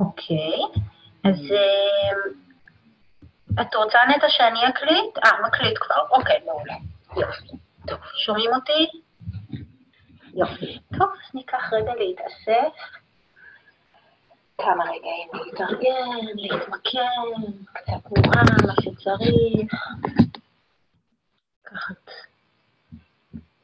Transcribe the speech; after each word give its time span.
אוקיי, 0.00 0.60
אז 1.24 1.52
אה, 1.52 2.30
את 3.62 3.74
רוצה 3.74 3.98
נטע 4.16 4.26
שאני 4.28 4.68
אקליט? 4.68 5.18
אה, 5.24 5.30
מקליט 5.46 5.78
כבר, 5.80 6.08
אוקיי, 6.10 6.40
מעולה. 6.46 6.74
יופי. 7.16 7.56
טוב, 7.86 7.98
שומעים 8.26 8.50
אותי? 8.54 8.86
יופי. 10.34 10.78
טוב, 10.98 11.08
אז 11.12 11.34
ניקח 11.34 11.72
רגע 11.72 11.94
להתאסף. 11.94 12.74
כמה 14.58 14.84
רגעים 14.84 15.28
להתארגן, 15.32 16.26
להתמקם, 16.34 17.52
קצת 17.72 17.92
תנועה, 18.14 18.42
מה 18.66 18.74
שצריך. 18.80 19.74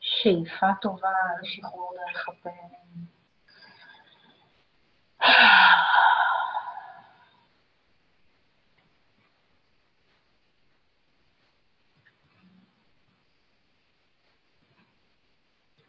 שאיפה 0.01 0.67
טובה 0.83 1.09
לשחרור 1.43 1.95
דרך 1.97 2.29
הפה. 2.29 2.51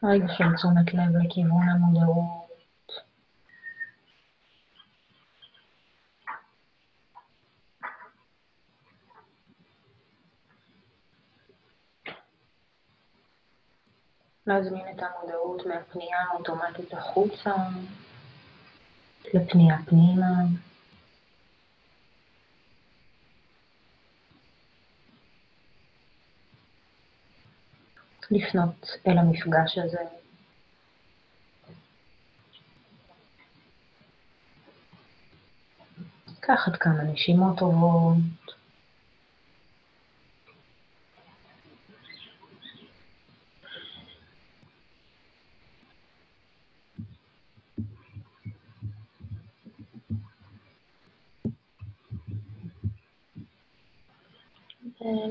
רגע 0.04 0.26
של 0.38 0.56
תשומת 0.56 0.94
לב 0.94 1.16
לכיוון 1.26 1.70
המודעות. 1.70 2.42
להזמין 14.48 14.86
את 14.96 15.04
המודעות 15.04 15.66
מהפנייה 15.66 16.18
האוטומטית 16.32 16.94
החוצה 16.94 17.54
לפנייה 19.34 19.78
פנימה. 19.86 20.36
לפנות 28.32 28.90
אל 29.08 29.18
המפגש 29.18 29.78
הזה. 29.78 30.00
לקחת 36.38 36.76
כמה 36.76 37.04
נשימות 37.04 37.58
טובות. 37.58 38.18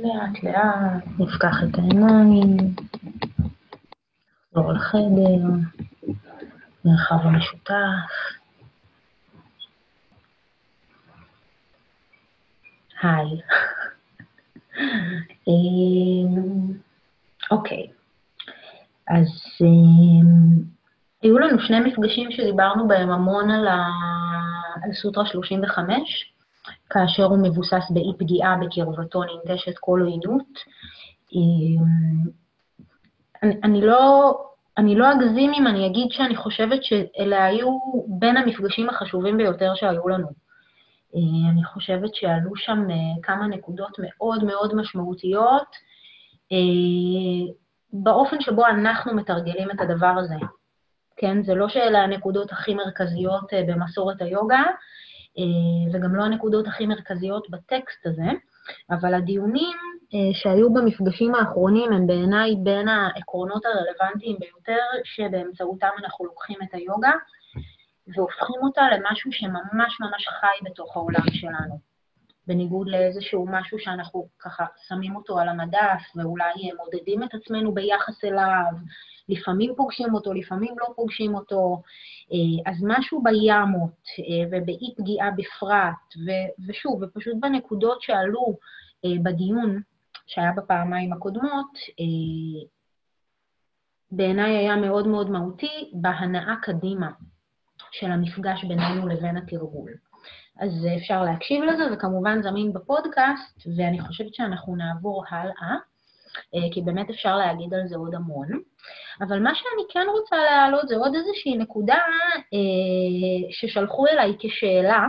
לאט 0.02 0.42
לאט 0.42 1.04
נפקח 1.18 1.56
את 1.64 1.78
העיניים, 1.78 2.56
נחזור 4.52 4.72
לחדר, 4.72 5.48
מרחב 6.84 7.16
המשותף. 7.22 7.74
היי. 13.02 13.40
אמ, 15.48 16.72
אוקיי, 17.50 17.86
אז 19.08 19.26
אמ, 19.60 20.62
היו 21.22 21.38
לנו 21.38 21.60
שני 21.60 21.80
מפגשים 21.80 22.30
שדיברנו 22.30 22.88
בהם 22.88 23.10
המון 23.10 23.50
על, 23.50 23.68
סוטרה 24.92 25.26
35, 25.26 26.32
כאשר 26.90 27.24
הוא 27.24 27.38
מבוסס 27.42 27.90
באי 27.90 28.12
פגיעה 28.18 28.56
בקרבתו 28.56 29.22
ננטשת 29.24 29.78
כל 29.80 30.00
עוינות. 30.00 30.58
אני, 33.42 33.54
אני, 33.64 33.80
לא, 33.80 34.34
לא 34.78 35.12
אגזים 35.12 35.52
אם 35.52 35.66
אני 35.66 35.86
אגיד 35.86 36.06
שאני 36.10 36.36
חושבת 36.36 36.84
שאלה 36.84 37.44
היו 37.44 37.78
בין 38.06 38.36
המפגשים 38.36 38.88
החשובים 38.88 39.36
ביותר 39.36 39.72
שהיו 39.74 40.08
לנו. 40.08 40.28
אה, 41.16 41.50
אני 41.50 41.64
חושבת 41.64 42.14
שעלו 42.14 42.56
שם 42.56 42.90
אה, 42.90 43.22
כמה 43.22 43.46
נקודות 43.46 43.96
מאוד 43.98 44.44
מאוד 44.44 44.74
משמעותיות 44.74 45.66
אה, 46.52 47.52
באופן 47.92 48.40
שבו 48.40 48.66
אנחנו 48.66 49.14
מתרגלים 49.14 49.70
את 49.70 49.80
הדבר 49.80 50.14
הזה. 50.18 50.34
כן, 51.16 51.42
זה 51.42 51.54
לא 51.54 51.68
שאלה 51.68 51.98
הנקודות 51.98 52.52
הכי 52.52 52.74
מרכזיות 52.74 53.50
במסורת 53.68 54.22
היוגה, 54.22 54.62
וגם 55.92 56.14
לא 56.14 56.24
הנקודות 56.24 56.66
הכי 56.66 56.86
מרכזיות 56.86 57.50
בטקסט 57.50 58.06
הזה, 58.06 58.30
אבל 58.90 59.14
הדיונים 59.14 59.78
אה, 60.14 60.34
שהיו 60.34 60.72
במפגשים 60.72 61.34
האחרונים 61.34 61.92
הם 61.92 62.06
בעיניי 62.06 62.56
בין 62.62 62.88
העקרונות 62.88 63.62
הרלוונטיים 63.64 64.36
ביותר, 64.40 64.84
שבאמצעותם 65.04 65.90
אנחנו 65.98 66.24
לוקחים 66.24 66.56
את 66.62 66.74
היוגה 66.74 67.12
והופכים 68.16 68.62
אותה 68.62 68.82
למשהו 68.94 69.32
שממש 69.32 70.00
ממש 70.00 70.28
חי 70.40 70.70
בתוך 70.70 70.96
העולם 70.96 71.30
שלנו. 71.32 71.90
בניגוד 72.46 72.88
לאיזשהו 72.88 73.46
משהו 73.50 73.78
שאנחנו 73.78 74.28
ככה 74.38 74.64
שמים 74.88 75.16
אותו 75.16 75.38
על 75.38 75.48
המדף 75.48 76.02
ואולי 76.16 76.52
מודדים 76.78 77.22
את 77.22 77.34
עצמנו 77.34 77.74
ביחס 77.74 78.24
אליו, 78.24 78.72
לפעמים 79.30 79.72
פוגשים 79.76 80.14
אותו, 80.14 80.32
לפעמים 80.32 80.74
לא 80.78 80.86
פוגשים 80.96 81.34
אותו, 81.34 81.82
אה, 82.32 82.70
אז 82.72 82.76
משהו 82.86 83.22
בימות 83.22 84.04
אה, 84.18 84.46
ובאי 84.50 84.94
פגיעה 84.96 85.30
בפרט, 85.30 86.26
ושוב, 86.68 87.02
ופשוט 87.02 87.36
בנקודות 87.40 88.02
שעלו 88.02 88.56
אה, 89.04 89.10
בדיון 89.22 89.80
שהיה 90.26 90.52
בפעמיים 90.56 91.12
הקודמות, 91.12 91.78
בעיניי 94.12 94.56
היה 94.56 94.76
מאוד 94.76 95.06
מאוד 95.06 95.30
מהותי 95.30 95.90
בהנאה 95.92 96.54
קדימה 96.62 97.10
של 97.92 98.12
המפגש 98.12 98.64
בינינו 98.64 99.08
לבין 99.08 99.36
התרגול. 99.36 99.90
אז 100.60 100.86
אפשר 100.96 101.22
להקשיב 101.22 101.64
לזה, 101.64 101.82
וכמובן 101.92 102.42
זמין 102.42 102.72
בפודקאסט, 102.72 103.66
ואני 103.76 104.00
חושבת 104.00 104.34
שאנחנו 104.34 104.76
נעבור 104.76 105.24
הלאה. 105.30 105.76
אה, 106.54 106.72
כי 106.72 106.82
באמת 106.82 107.10
אפשר 107.10 107.36
להגיד 107.36 107.74
על 107.74 107.88
זה 107.88 107.96
עוד 107.96 108.14
המון. 108.14 108.48
אבל 109.20 109.42
מה 109.42 109.54
שאני 109.54 109.82
כן 109.92 110.06
רוצה 110.10 110.36
להעלות 110.36 110.88
זה 110.88 110.96
עוד 110.96 111.14
איזושהי 111.14 111.56
נקודה 111.56 111.98
אה, 112.54 113.50
ששלחו 113.50 114.06
אליי 114.06 114.36
כשאלה 114.38 115.06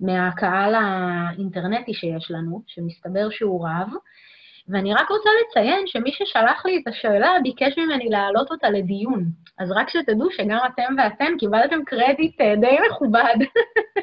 מהקהל 0.00 0.74
האינטרנטי 0.74 1.94
שיש 1.94 2.30
לנו, 2.30 2.62
שמסתבר 2.66 3.30
שהוא 3.30 3.68
רב, 3.68 3.88
ואני 4.68 4.94
רק 4.94 5.10
רוצה 5.10 5.30
לציין 5.42 5.86
שמי 5.86 6.12
ששלח 6.12 6.66
לי 6.66 6.78
את 6.82 6.88
השאלה 6.88 7.30
ביקש 7.42 7.78
ממני 7.78 8.08
להעלות 8.08 8.50
אותה 8.50 8.70
לדיון. 8.70 9.24
אז 9.58 9.72
רק 9.72 9.88
שתדעו 9.88 10.30
שגם 10.30 10.58
אתם 10.66 10.94
ואתם 10.98 11.32
קיבלתם 11.38 11.84
קרדיט 11.84 12.40
אה, 12.40 12.54
די 12.56 12.76
מכובד 12.90 13.36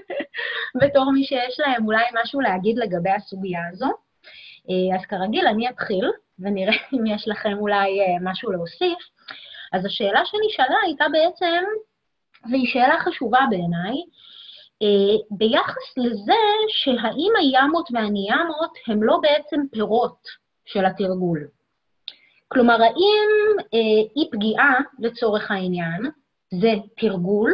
בתור 0.81 1.12
מי 1.12 1.23
שיש 1.23 1.59
להם 1.59 1.85
אולי 1.85 2.03
משהו 2.22 2.41
להגיד 2.41 2.78
לגבי 2.78 3.09
הסוגיה 3.09 3.59
הזו. 3.72 3.91
אז 4.95 5.06
כרגיל, 5.06 5.47
אני 5.47 5.69
אתחיל, 5.69 6.12
ונראה 6.39 6.73
אם 6.94 7.06
יש 7.06 7.28
לכם 7.28 7.53
אולי 7.53 8.01
אה, 8.01 8.17
משהו 8.22 8.51
להוסיף. 8.51 9.12
אז 9.73 9.85
השאלה 9.85 10.22
שנשאלה 10.25 10.78
הייתה 10.84 11.06
בעצם, 11.11 11.63
והיא 12.51 12.67
שאלה 12.67 13.00
חשובה 13.00 13.39
בעיניי, 13.50 13.95
אה, 14.81 15.17
ביחס 15.31 15.97
לזה 15.97 16.44
שהאם 16.67 17.31
הימות 17.39 17.89
והניאמות 17.94 18.72
הם 18.88 19.03
לא 19.03 19.17
בעצם 19.22 19.62
פירות 19.72 20.17
של 20.66 20.85
התרגול. 20.85 21.47
כלומר, 22.47 22.81
האם 22.81 23.29
אה, 23.73 24.01
אי 24.16 24.29
פגיעה, 24.31 24.73
לצורך 25.00 25.51
העניין, 25.51 26.01
זה 26.51 26.72
תרגול 26.97 27.53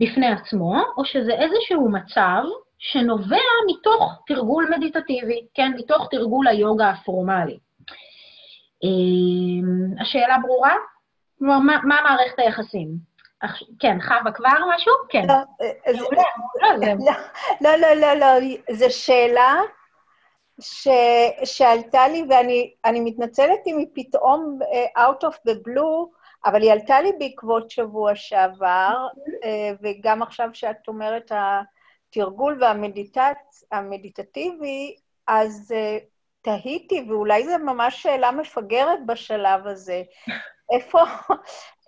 בפני 0.00 0.26
עצמו, 0.26 0.74
או 0.96 1.04
שזה 1.04 1.32
איזשהו 1.32 1.88
מצב 1.90 2.42
שנובע 2.78 3.46
מתוך 3.66 4.22
תרגול 4.26 4.74
מדיטטיבי, 4.76 5.46
כן, 5.54 5.72
מתוך 5.76 6.08
תרגול 6.10 6.48
היוגה 6.48 6.90
הפורמלי. 6.90 7.58
אמ, 8.82 10.00
השאלה 10.00 10.36
ברורה? 10.42 10.74
כלומר, 11.38 11.58
מה, 11.58 11.80
מה 11.84 12.00
מערכת 12.02 12.38
היחסים? 12.38 12.88
כן, 13.78 13.98
חווה 14.00 14.32
כבר 14.34 14.48
משהו? 14.74 14.92
כן. 15.08 15.26
לא, 17.60 17.70
לא, 17.76 17.92
לא, 17.94 18.12
לא, 18.14 18.26
זו 18.72 18.86
שאלה 18.90 19.60
ש, 20.60 20.88
שעלתה 21.44 22.08
לי, 22.08 22.24
ואני 22.28 23.00
מתנצלת 23.00 23.60
אם 23.66 23.78
היא 23.78 23.86
פתאום 23.94 24.58
uh, 24.62 24.98
out 24.98 25.24
of 25.24 25.34
the 25.48 25.54
blue, 25.68 26.08
אבל 26.44 26.62
היא 26.62 26.72
עלתה 26.72 27.00
לי 27.00 27.12
בעקבות 27.18 27.70
שבוע 27.70 28.14
שעבר, 28.14 29.06
uh, 29.12 29.76
וגם 29.82 30.22
עכשיו 30.22 30.48
שאת 30.52 30.88
אומרת 30.88 31.32
התרגול 31.34 32.58
והמדיטטיבי, 33.70 34.96
אז 35.26 35.74
uh, 35.74 36.04
תהיתי, 36.46 37.06
ואולי 37.08 37.44
זו 37.44 37.58
ממש 37.58 38.02
שאלה 38.02 38.30
מפגרת 38.30 39.06
בשלב 39.06 39.66
הזה, 39.66 40.02
איפה, 40.74 41.02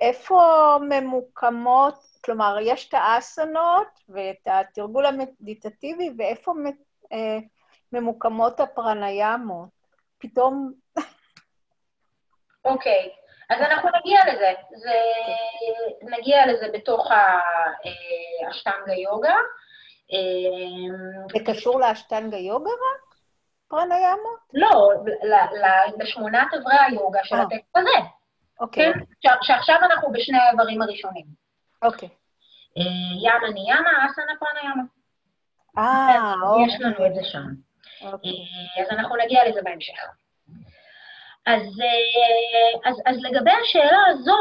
איפה 0.01 0.41
ממוקמות, 0.89 1.95
כלומר, 2.25 2.57
יש 2.63 2.89
את 2.89 2.95
האסנות 2.95 3.87
ואת 4.09 4.47
התרגול 4.47 5.07
המדיטטיבי, 5.07 6.11
ואיפה 6.19 6.53
אה, 7.13 7.39
ממוקמות 7.93 8.61
הפרניאמות? 8.61 9.69
פתאום... 10.19 10.73
אוקיי, 12.65 13.11
okay. 13.13 13.55
אז 13.55 13.61
אנחנו 13.61 13.89
נגיע 14.01 14.21
לזה. 14.33 14.53
זה... 14.75 14.95
נגיע 16.03 16.47
לזה 16.47 16.67
בתוך 16.73 17.09
האשטנגה 18.47 18.95
יוגה. 18.95 19.37
זה 21.33 21.45
קשור 21.47 21.81
לאשטנגה 21.81 22.37
יוגה 22.37 22.71
רק? 22.71 23.08
פרניאמות? 23.69 24.39
לא, 24.55 24.91
לשמונת 25.99 26.55
אברי 26.55 26.77
היוגה 26.87 27.21
של 27.25 27.35
אה. 27.35 27.43
הטקסט 27.43 27.77
הזה. 27.77 28.09
אוקיי. 28.61 28.93
כן? 28.93 29.01
שעכשיו 29.43 29.77
אנחנו 29.83 30.13
בשני 30.13 30.39
האיברים 30.39 30.83
הראשונים. 30.83 31.27
אוקיי. 31.83 32.09
ימה 33.23 33.51
ניאמה, 33.55 33.91
אסנה 34.07 34.33
פרניאמה. 34.41 34.83
אה, 35.79 36.35
אוקיי. 36.43 36.67
יש 36.67 36.81
לנו 36.81 37.07
את 37.07 37.15
זה 37.15 37.21
שם. 37.25 37.45
אוקיי. 38.03 38.31
אז 38.83 38.91
אנחנו 38.91 39.17
נגיע 39.17 39.49
לזה 39.49 39.61
בהמשך. 39.63 39.99
אז, 41.49 41.63
אז, 42.85 42.95
אז 43.07 43.17
לגבי 43.23 43.51
השאלה 43.63 43.99
הזו 44.09 44.37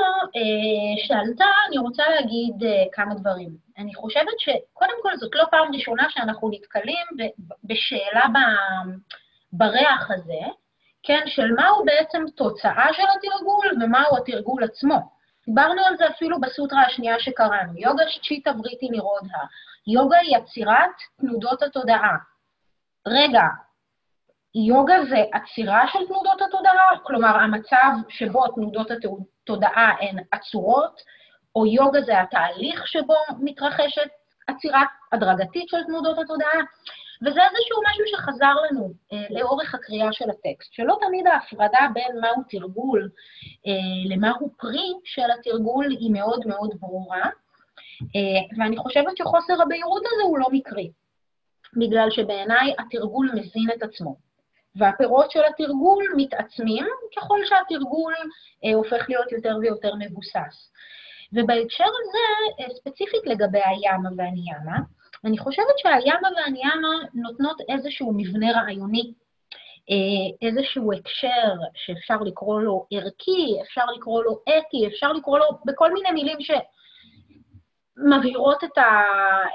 שעלתה, 1.07 1.45
אני 1.67 1.77
רוצה 1.77 2.03
להגיד 2.09 2.55
כמה 2.91 3.15
דברים. 3.15 3.49
אני 3.77 3.95
חושבת 3.95 4.39
שקודם 4.39 4.93
כל 5.01 5.17
זאת 5.17 5.35
לא 5.35 5.43
פעם 5.51 5.73
ראשונה 5.73 6.09
שאנחנו 6.09 6.49
נתקלים 6.49 7.05
בשאלה 7.63 8.25
בריח 9.53 10.11
הזה, 10.11 10.51
כן, 11.03 11.23
של 11.25 11.51
מהו 11.51 11.85
בעצם 11.85 12.23
תוצאה 12.35 12.87
של 12.93 13.03
התרגול 13.17 13.83
ומהו 13.83 14.17
התרגול 14.17 14.63
עצמו. 14.63 14.99
דיברנו 15.45 15.85
על 15.85 15.97
זה 15.97 16.07
אפילו 16.07 16.41
בסוטרה 16.41 16.81
השנייה 16.81 17.19
שקראנו, 17.19 17.73
יוגה 17.77 18.03
צ'יטה 18.27 18.53
בריטי 18.53 18.89
נירודה. 18.89 19.43
יוגה 19.87 20.17
יצירת 20.23 20.95
תנודות 21.19 21.63
התודעה. 21.63 22.17
רגע, 23.07 23.43
יוגה 24.65 24.95
זה 25.09 25.23
עצירה 25.33 25.85
של 25.93 25.99
תנודות 26.07 26.41
התודעה? 26.41 26.99
כלומר, 27.03 27.37
המצב 27.37 27.91
שבו 28.09 28.47
תנודות 28.47 28.91
התודעה 28.91 29.91
הן 29.99 30.17
עצורות, 30.31 31.01
או 31.55 31.65
יוגה 31.65 32.01
זה 32.01 32.21
התהליך 32.21 32.87
שבו 32.87 33.15
מתרחשת 33.39 34.09
עצירה 34.47 34.83
הדרגתית 35.11 35.69
של 35.69 35.83
תנודות 35.83 36.17
התודעה? 36.17 36.59
וזה 37.21 37.39
איזשהו 37.41 37.81
משהו 37.89 38.05
שחזר 38.07 38.53
לנו 38.69 38.93
אה, 39.13 39.25
לאורך 39.29 39.75
הקריאה 39.75 40.11
של 40.11 40.29
הטקסט, 40.29 40.73
שלא 40.73 40.97
תמיד 41.01 41.27
ההפרדה 41.27 41.87
בין 41.93 42.19
מהו 42.21 42.43
תרגול 42.49 43.09
אה, 43.67 44.15
למהו 44.15 44.51
פרי 44.57 44.93
של 45.03 45.31
התרגול 45.39 45.85
היא 45.99 46.11
מאוד 46.11 46.47
מאוד 46.47 46.69
ברורה, 46.79 47.29
אה, 48.15 48.57
ואני 48.57 48.77
חושבת 48.77 49.17
שחוסר 49.17 49.61
הבהירות 49.61 50.01
הזה 50.05 50.23
הוא 50.23 50.39
לא 50.39 50.47
מקרי, 50.51 50.91
בגלל 51.77 52.11
שבעיניי 52.11 52.73
התרגול 52.79 53.31
מזין 53.33 53.67
את 53.77 53.83
עצמו. 53.83 54.26
והפירות 54.77 55.31
של 55.31 55.39
התרגול 55.49 56.03
מתעצמים 56.17 56.85
ככל 57.17 57.39
שהתרגול 57.45 58.13
אה, 58.65 58.73
הופך 58.73 59.09
להיות 59.09 59.31
יותר 59.31 59.57
ויותר 59.61 59.91
מבוסס. 59.99 60.71
ובהקשר 61.33 61.83
הזה, 61.83 62.63
אה, 62.63 62.75
ספציפית 62.75 63.25
לגבי 63.25 63.59
היאמה 63.65 64.09
והניאמה, 64.17 64.77
אני 65.25 65.37
חושבת 65.37 65.77
שהיאמה 65.77 66.29
והניאמה 66.37 66.87
נותנות 67.13 67.57
איזשהו 67.69 68.13
מבנה 68.17 68.51
רעיוני, 68.51 69.13
אה, 69.89 70.47
איזשהו 70.47 70.93
הקשר 70.93 71.53
שאפשר 71.75 72.17
לקרוא 72.25 72.61
לו 72.61 72.85
ערכי, 72.91 73.57
אפשר 73.61 73.85
לקרוא 73.97 74.23
לו 74.23 74.39
אתי, 74.43 74.87
אפשר 74.87 75.11
לקרוא 75.13 75.39
לו 75.39 75.45
בכל 75.65 75.93
מיני 75.93 76.11
מילים 76.11 76.37
שמבהירות 77.97 78.63
את, 78.63 78.77
ה, 78.77 78.83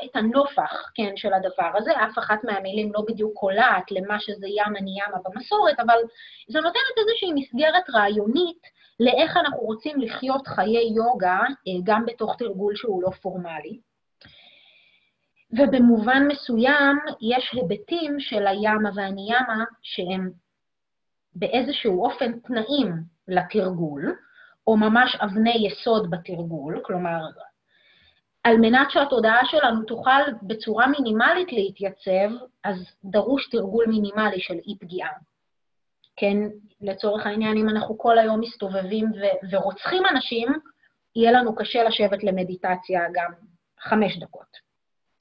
את 0.04 0.16
הנופח, 0.16 0.90
כן, 0.94 1.12
של 1.16 1.32
הדבר 1.32 1.70
הזה. 1.74 1.92
אף 1.92 2.18
אחת 2.18 2.44
מהמילים 2.44 2.92
לא 2.92 3.04
בדיוק 3.08 3.32
קולעת 3.34 3.90
למה 3.90 4.20
שזה 4.20 4.46
ימה 4.48 4.80
ניאמה 4.80 5.16
במסורת, 5.24 5.80
אבל 5.80 5.98
זה 6.48 6.60
נותנת 6.60 6.98
איזושהי 6.98 7.32
מסגרת 7.34 7.90
רעיונית 7.90 8.62
לאיך 9.00 9.36
אנחנו 9.36 9.58
רוצים 9.58 10.00
לחיות 10.00 10.46
חיי 10.46 10.92
יוגה, 10.96 11.40
אה, 11.40 11.80
גם 11.84 12.06
בתוך 12.06 12.36
תרגול 12.38 12.76
שהוא 12.76 13.02
לא 13.02 13.10
פורמלי. 13.10 13.78
ובמובן 15.58 16.28
מסוים 16.28 16.98
יש 17.20 17.50
היבטים 17.52 18.20
של 18.20 18.46
הימה 18.46 18.90
והניאמה 18.94 19.64
שהם 19.82 20.30
באיזשהו 21.34 22.04
אופן 22.04 22.38
תנאים 22.38 22.92
לתרגול, 23.28 24.16
או 24.66 24.76
ממש 24.76 25.16
אבני 25.20 25.66
יסוד 25.66 26.10
בתרגול, 26.10 26.80
כלומר, 26.84 27.20
על 28.44 28.56
מנת 28.56 28.90
שהתודעה 28.90 29.46
שלנו 29.46 29.82
תוכל 29.82 30.20
בצורה 30.42 30.86
מינימלית 30.86 31.52
להתייצב, 31.52 32.44
אז 32.64 32.76
דרוש 33.04 33.48
תרגול 33.48 33.86
מינימלי 33.88 34.40
של 34.40 34.54
אי-פגיעה. 34.54 35.10
כן, 36.16 36.36
לצורך 36.80 37.26
העניין, 37.26 37.56
אם 37.56 37.68
אנחנו 37.68 37.98
כל 37.98 38.18
היום 38.18 38.40
מסתובבים 38.40 39.06
ו- 39.06 39.46
ורוצחים 39.50 40.02
אנשים, 40.10 40.48
יהיה 41.16 41.32
לנו 41.32 41.54
קשה 41.54 41.84
לשבת 41.84 42.24
למדיטציה 42.24 43.00
גם 43.14 43.32
חמש 43.80 44.18
דקות. 44.18 44.56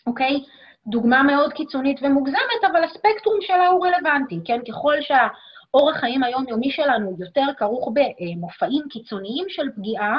אוקיי? 0.08 0.44
דוגמה 0.88 1.24
מאוד 1.24 1.54
קיצונית 1.54 2.00
ומוגזמת, 2.04 2.64
אבל 2.72 2.84
הספקטרום 2.84 3.38
שלה 3.42 3.68
הוא 3.68 3.88
רלוונטי, 3.88 4.40
כן? 4.46 4.60
ככל 4.68 4.96
שהאורח 5.02 5.98
חיים 6.00 6.24
היומיומי 6.24 6.72
שלנו 6.72 7.16
יותר 7.20 7.46
כרוך 7.58 7.90
במופעים 7.94 8.84
קיצוניים 8.90 9.46
של 9.50 9.72
פגיעה, 9.76 10.18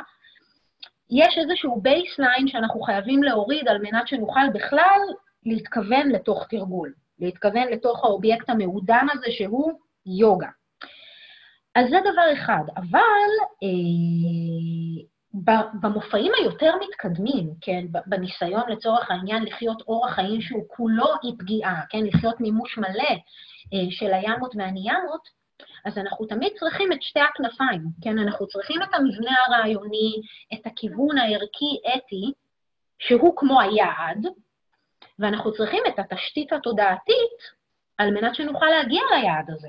יש 1.12 1.38
איזשהו 1.38 1.81
baseline 1.81 2.49
שאנחנו 2.49 2.81
חייבים 2.81 3.23
להוריד 3.23 3.69
על 3.69 3.79
מנת 3.79 4.09
שנוכל 4.09 4.50
בכלל 4.55 5.00
להתכוון 5.47 6.09
לתוך 6.09 6.47
תרגול, 6.50 6.93
להתכוון 7.19 7.69
לתוך 7.69 8.05
האובייקט 8.05 8.50
המעודן 8.50 9.06
הזה 9.12 9.26
שהוא 9.31 9.73
יוגה. 10.06 10.49
אז 11.75 11.88
זה 11.91 11.97
דבר 12.12 12.32
אחד, 12.32 12.64
אבל 12.76 13.31
אה, 13.62 15.03
במופעים 15.81 16.32
היותר 16.41 16.73
מתקדמים, 16.88 17.50
כן, 17.61 17.85
בניסיון 18.06 18.62
לצורך 18.69 19.11
העניין 19.11 19.43
לחיות 19.43 19.82
אורח 19.88 20.14
חיים 20.14 20.41
שהוא 20.41 20.64
כולו 20.69 21.06
אי 21.25 21.37
פגיעה, 21.38 21.82
כן, 21.88 22.05
לחיות 22.05 22.41
מימוש 22.41 22.79
מלא 22.79 23.14
אה, 23.75 23.91
של 23.91 24.14
הימות 24.14 24.55
והניאמות, 24.56 25.41
אז 25.84 25.99
אנחנו 25.99 26.26
תמיד 26.26 26.52
צריכים 26.58 26.93
את 26.93 27.02
שתי 27.02 27.20
הכנפיים, 27.20 27.82
כן, 28.02 28.19
אנחנו 28.19 28.46
צריכים 28.46 28.82
את 28.82 28.88
המבנה 28.94 29.31
הרעיוני, 29.46 30.12
את 30.55 30.67
הכיוון 30.67 31.19
הערכי-אתי, 31.19 32.32
שהוא 32.99 33.32
כמו 33.37 33.61
היעד, 33.61 34.26
ואנחנו 35.18 35.52
צריכים 35.52 35.83
את 35.88 35.99
התשתית 35.99 36.52
התודעתית 36.52 37.38
על 37.99 38.11
מנת 38.11 38.35
שנוכל 38.35 38.66
להגיע 38.66 39.00
ליעד 39.14 39.50
הזה. 39.50 39.68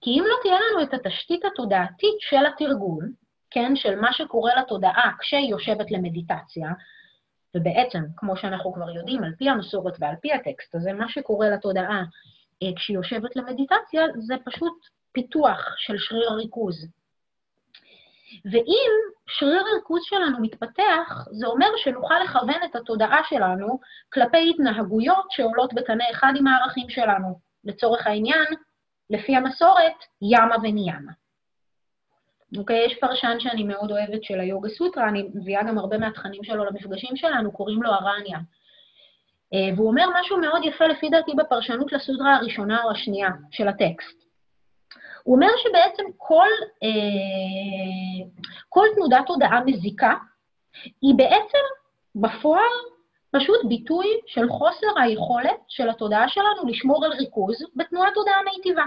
כי 0.00 0.10
אם 0.10 0.24
לא 0.26 0.34
תהיה 0.42 0.58
לנו 0.60 0.82
את 0.82 0.94
התשתית 0.94 1.44
התודעתית 1.44 2.16
של 2.20 2.46
התרגול, 2.46 3.12
כן, 3.50 3.76
של 3.76 4.00
מה 4.00 4.12
שקורה 4.12 4.52
לתודעה 4.60 5.10
כשהיא 5.20 5.50
יושבת 5.50 5.90
למדיטציה, 5.90 6.68
ובעצם, 7.56 8.02
כמו 8.16 8.36
שאנחנו 8.36 8.72
כבר 8.72 8.90
יודעים, 8.90 9.24
על 9.24 9.34
פי 9.38 9.48
המסורת 9.48 9.94
ועל 9.98 10.14
פי 10.20 10.32
הטקסט 10.32 10.74
הזה, 10.74 10.92
מה 10.92 11.08
שקורה 11.08 11.50
לתודעה 11.50 12.02
אה, 12.62 12.68
כשהיא 12.76 12.96
יושבת 12.96 13.36
למדיטציה 13.36 14.02
זה 14.18 14.34
פשוט 14.44 14.74
פיתוח 15.14 15.74
של 15.78 15.98
שריר 15.98 16.30
הריכוז. 16.30 16.86
ואם 18.52 18.90
שריר 19.26 19.62
הריכוז 19.72 20.02
שלנו 20.04 20.40
מתפתח, 20.40 21.26
זה 21.30 21.46
אומר 21.46 21.66
שנוכל 21.76 22.14
לכוון 22.24 22.60
את 22.64 22.76
התודעה 22.76 23.20
שלנו 23.28 23.80
כלפי 24.12 24.50
התנהגויות 24.50 25.26
שעולות 25.30 25.74
בקנה 25.74 26.04
אחד 26.10 26.32
עם 26.36 26.46
הערכים 26.46 26.90
שלנו. 26.90 27.38
לצורך 27.64 28.06
העניין, 28.06 28.46
לפי 29.10 29.36
המסורת, 29.36 29.96
ימה 30.22 30.56
וניימה. 30.62 31.12
אוקיי? 32.58 32.86
יש 32.86 32.98
פרשן 33.00 33.36
שאני 33.38 33.64
מאוד 33.64 33.90
אוהבת 33.90 34.24
של 34.24 34.40
היוגה 34.40 34.68
סוטרה, 34.68 35.08
אני 35.08 35.30
מביאה 35.34 35.62
גם 35.62 35.78
הרבה 35.78 35.98
מהתכנים 35.98 36.44
שלו 36.44 36.64
למפגשים 36.64 37.16
שלנו, 37.16 37.52
קוראים 37.52 37.82
לו 37.82 37.90
ארניה. 37.90 38.38
אה, 39.54 39.74
והוא 39.76 39.88
אומר 39.88 40.04
משהו 40.20 40.40
מאוד 40.40 40.64
יפה, 40.64 40.86
לפי 40.86 41.08
דעתי, 41.08 41.32
בפרשנות 41.36 41.92
לסוטרה 41.92 42.36
הראשונה 42.36 42.84
או 42.84 42.90
השנייה 42.90 43.28
של 43.50 43.68
הטקסט. 43.68 44.24
הוא 45.24 45.34
אומר 45.34 45.50
שבעצם 45.56 46.02
כל, 46.16 46.48
אה, 46.82 48.26
כל 48.68 48.86
תנודת 48.94 49.28
הודעה 49.28 49.64
מזיקה 49.64 50.14
היא 51.02 51.14
בעצם 51.16 51.64
בפועל 52.14 52.72
פשוט 53.30 53.60
ביטוי 53.68 54.06
של 54.26 54.48
חוסר 54.48 54.86
היכולת 55.02 55.60
של 55.68 55.88
התודעה 55.88 56.28
שלנו 56.28 56.66
לשמור 56.66 57.04
על 57.04 57.12
ריכוז 57.12 57.56
בתנועת 57.76 58.16
הודעה 58.16 58.42
מיטיבה. 58.44 58.84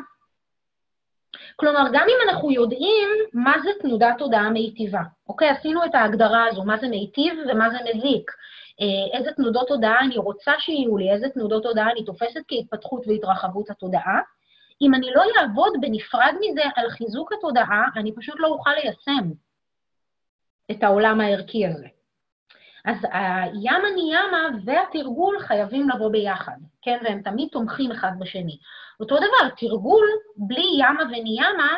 כלומר, 1.56 1.84
גם 1.94 2.06
אם 2.10 2.30
אנחנו 2.30 2.52
יודעים 2.52 3.10
מה 3.34 3.54
זה 3.64 3.70
תנודת 3.82 4.16
תודעה 4.18 4.50
מיטיבה, 4.50 5.02
אוקיי? 5.30 5.50
עשינו 5.50 5.86
את 5.86 5.96
ההגדרה 5.96 6.46
הזו, 6.46 6.64
מה 6.64 6.78
זה 6.78 6.88
מיטיב 6.88 7.34
ומה 7.50 7.70
זה 7.70 7.78
מזיק, 7.90 8.32
אה, 8.82 9.18
איזה 9.18 9.32
תנודות 9.32 9.68
תודעה 9.68 10.00
אני 10.00 10.18
רוצה 10.18 10.52
שיהיו 10.60 10.98
לי, 10.98 11.12
איזה 11.12 11.30
תנודות 11.30 11.64
תודעה 11.64 11.92
אני 11.92 12.06
תופסת 12.06 12.42
כהתפתחות 12.48 13.08
והתרחבות 13.08 13.70
התודעה. 13.70 14.20
אם 14.82 14.94
אני 14.94 15.08
לא 15.16 15.24
אעבוד 15.40 15.74
בנפרד 15.82 16.34
מזה 16.42 16.62
על 16.76 16.90
חיזוק 16.90 17.34
התודעה, 17.34 17.84
אני 17.96 18.16
פשוט 18.16 18.36
לא 18.40 18.48
אוכל 18.48 18.70
ליישם 18.70 19.32
את 20.72 20.84
העולם 20.84 21.22
הערכי 21.22 21.68
הזה. 21.68 21.88
אז 22.86 22.98
הימה 23.12 23.90
ניאמה 23.96 24.48
והתרגול 24.66 25.40
חייבים 25.40 25.90
לבוא 25.90 26.12
ביחד, 26.12 26.58
כן? 26.82 26.98
והם 27.04 27.22
תמיד 27.22 27.50
תומכים 27.52 27.92
אחד 27.92 28.12
בשני. 28.20 28.58
אותו 29.00 29.18
דבר, 29.18 29.50
תרגול 29.58 30.08
בלי 30.38 30.68
ימה 30.80 31.04
וניאמה, 31.04 31.78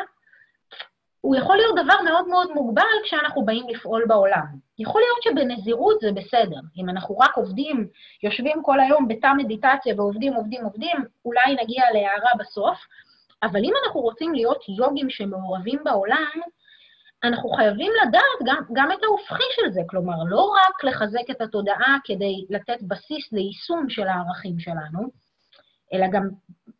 הוא 1.20 1.36
יכול 1.36 1.56
להיות 1.56 1.74
דבר 1.84 2.02
מאוד 2.04 2.28
מאוד 2.28 2.52
מוגבל 2.54 2.82
כשאנחנו 3.04 3.44
באים 3.44 3.68
לפעול 3.68 4.04
בעולם. 4.08 4.46
יכול 4.78 5.00
להיות 5.00 5.22
שבנזירות 5.22 6.00
זה 6.00 6.12
בסדר. 6.12 6.60
אם 6.76 6.88
אנחנו 6.88 7.18
רק 7.18 7.36
עובדים, 7.36 7.88
יושבים 8.22 8.62
כל 8.62 8.80
היום 8.80 9.08
בתא 9.08 9.32
מדיטציה 9.36 9.94
ועובדים, 9.96 10.34
עובדים, 10.34 10.64
עובדים, 10.64 10.96
אולי 11.24 11.56
נגיע 11.62 11.84
להערה 11.92 12.30
בסוף, 12.38 12.78
אבל 13.42 13.64
אם 13.64 13.72
אנחנו 13.84 14.00
רוצים 14.00 14.34
להיות 14.34 14.64
יוגים 14.68 15.10
שמעורבים 15.10 15.78
בעולם, 15.84 16.40
אנחנו 17.24 17.50
חייבים 17.50 17.92
לדעת 18.02 18.40
גם, 18.44 18.62
גם 18.72 18.92
את 18.92 19.02
ההופכי 19.04 19.44
של 19.50 19.70
זה, 19.70 19.80
כלומר, 19.86 20.14
לא 20.26 20.42
רק 20.42 20.84
לחזק 20.84 21.30
את 21.30 21.40
התודעה 21.40 21.96
כדי 22.04 22.44
לתת 22.50 22.82
בסיס 22.82 23.32
ליישום 23.32 23.88
של 23.88 24.08
הערכים 24.08 24.58
שלנו, 24.58 25.08
אלא 25.92 26.06
גם 26.12 26.28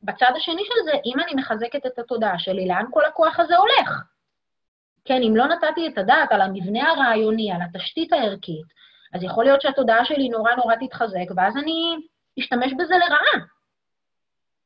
בצד 0.03 0.31
השני 0.37 0.63
של 0.65 0.85
זה, 0.85 0.93
אם 1.07 1.21
אני 1.21 1.35
מחזקת 1.35 1.87
את 1.87 1.99
התודעה 1.99 2.39
שלי, 2.39 2.69
לאן 2.69 2.85
כל 2.91 3.05
הכוח 3.05 3.41
הזה 3.41 3.57
הולך? 3.57 4.03
כן, 5.05 5.23
אם 5.23 5.37
לא 5.37 5.47
נתתי 5.47 5.89
את 5.89 5.99
הדעת 5.99 6.33
על 6.33 6.41
המבנה 6.41 6.91
הרעיוני, 6.91 7.53
על 7.53 7.61
התשתית 7.63 8.13
הערכית, 8.13 8.67
אז 9.15 9.23
יכול 9.23 9.45
להיות 9.45 9.61
שהתודעה 9.61 10.05
שלי 10.05 10.29
נורא 10.29 10.55
נורא 10.55 10.75
תתחזק, 10.75 11.27
ואז 11.37 11.57
אני 11.57 11.97
אשתמש 12.41 12.73
בזה 12.73 12.95
לרעה. 12.95 13.47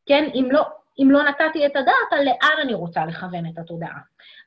כן, 0.07 0.25
אם 0.35 0.49
לא, 0.51 0.63
אם 1.03 1.11
לא 1.11 1.23
נתתי 1.23 1.67
את 1.67 1.77
הדעת 1.77 2.11
על 2.11 2.25
לאן 2.25 2.57
אני 2.63 2.75
רוצה 2.75 3.07
לכוון 3.07 3.47
את 3.47 3.59
התודעה. 3.59 3.99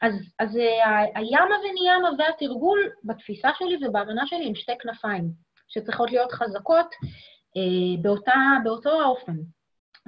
אז, 0.02 0.14
אז 0.40 0.58
אה, 0.58 1.00
הימה 1.16 1.56
וניימה 1.70 2.10
והתרגול, 2.18 2.80
בתפיסה 3.04 3.50
שלי 3.58 3.86
ובהבנה 3.86 4.28
שלי, 4.28 4.48
הם 4.48 4.56
שתי 4.56 4.72
כנפיים, 4.80 5.30
שצריכות 5.68 6.12
להיות 6.12 6.32
חזקות 6.32 6.96
אה, 7.58 8.02
באותה, 8.02 8.34
באותו 8.64 9.02
האופן, 9.02 9.36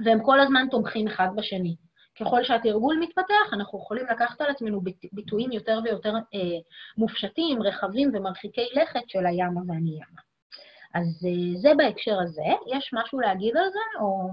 והם 0.04 0.22
כל 0.22 0.40
הזמן 0.40 0.66
תומכים 0.70 1.06
אחד 1.06 1.28
בשני. 1.36 1.76
ככל 2.20 2.44
שהתרגול 2.44 2.98
מתפתח, 3.00 3.52
אנחנו 3.52 3.78
יכולים 3.78 4.06
לקחת 4.06 4.40
על 4.40 4.50
עצמנו 4.50 4.80
ביטויים 5.12 5.52
יותר 5.52 5.80
ויותר 5.84 6.14
אה, 6.14 6.58
מופשטים, 6.96 7.62
רחבים 7.62 8.10
ומרחיקי 8.14 8.68
לכת 8.74 9.08
של 9.08 9.26
הימה 9.26 9.60
והניימה. 9.68 10.20
אז 10.94 11.26
אה, 11.26 11.60
זה 11.60 11.70
בהקשר 11.76 12.20
הזה. 12.20 12.76
יש 12.76 12.90
משהו 12.92 13.20
להגיד 13.20 13.56
על 13.56 13.70
זה, 13.70 14.00
או 14.00 14.30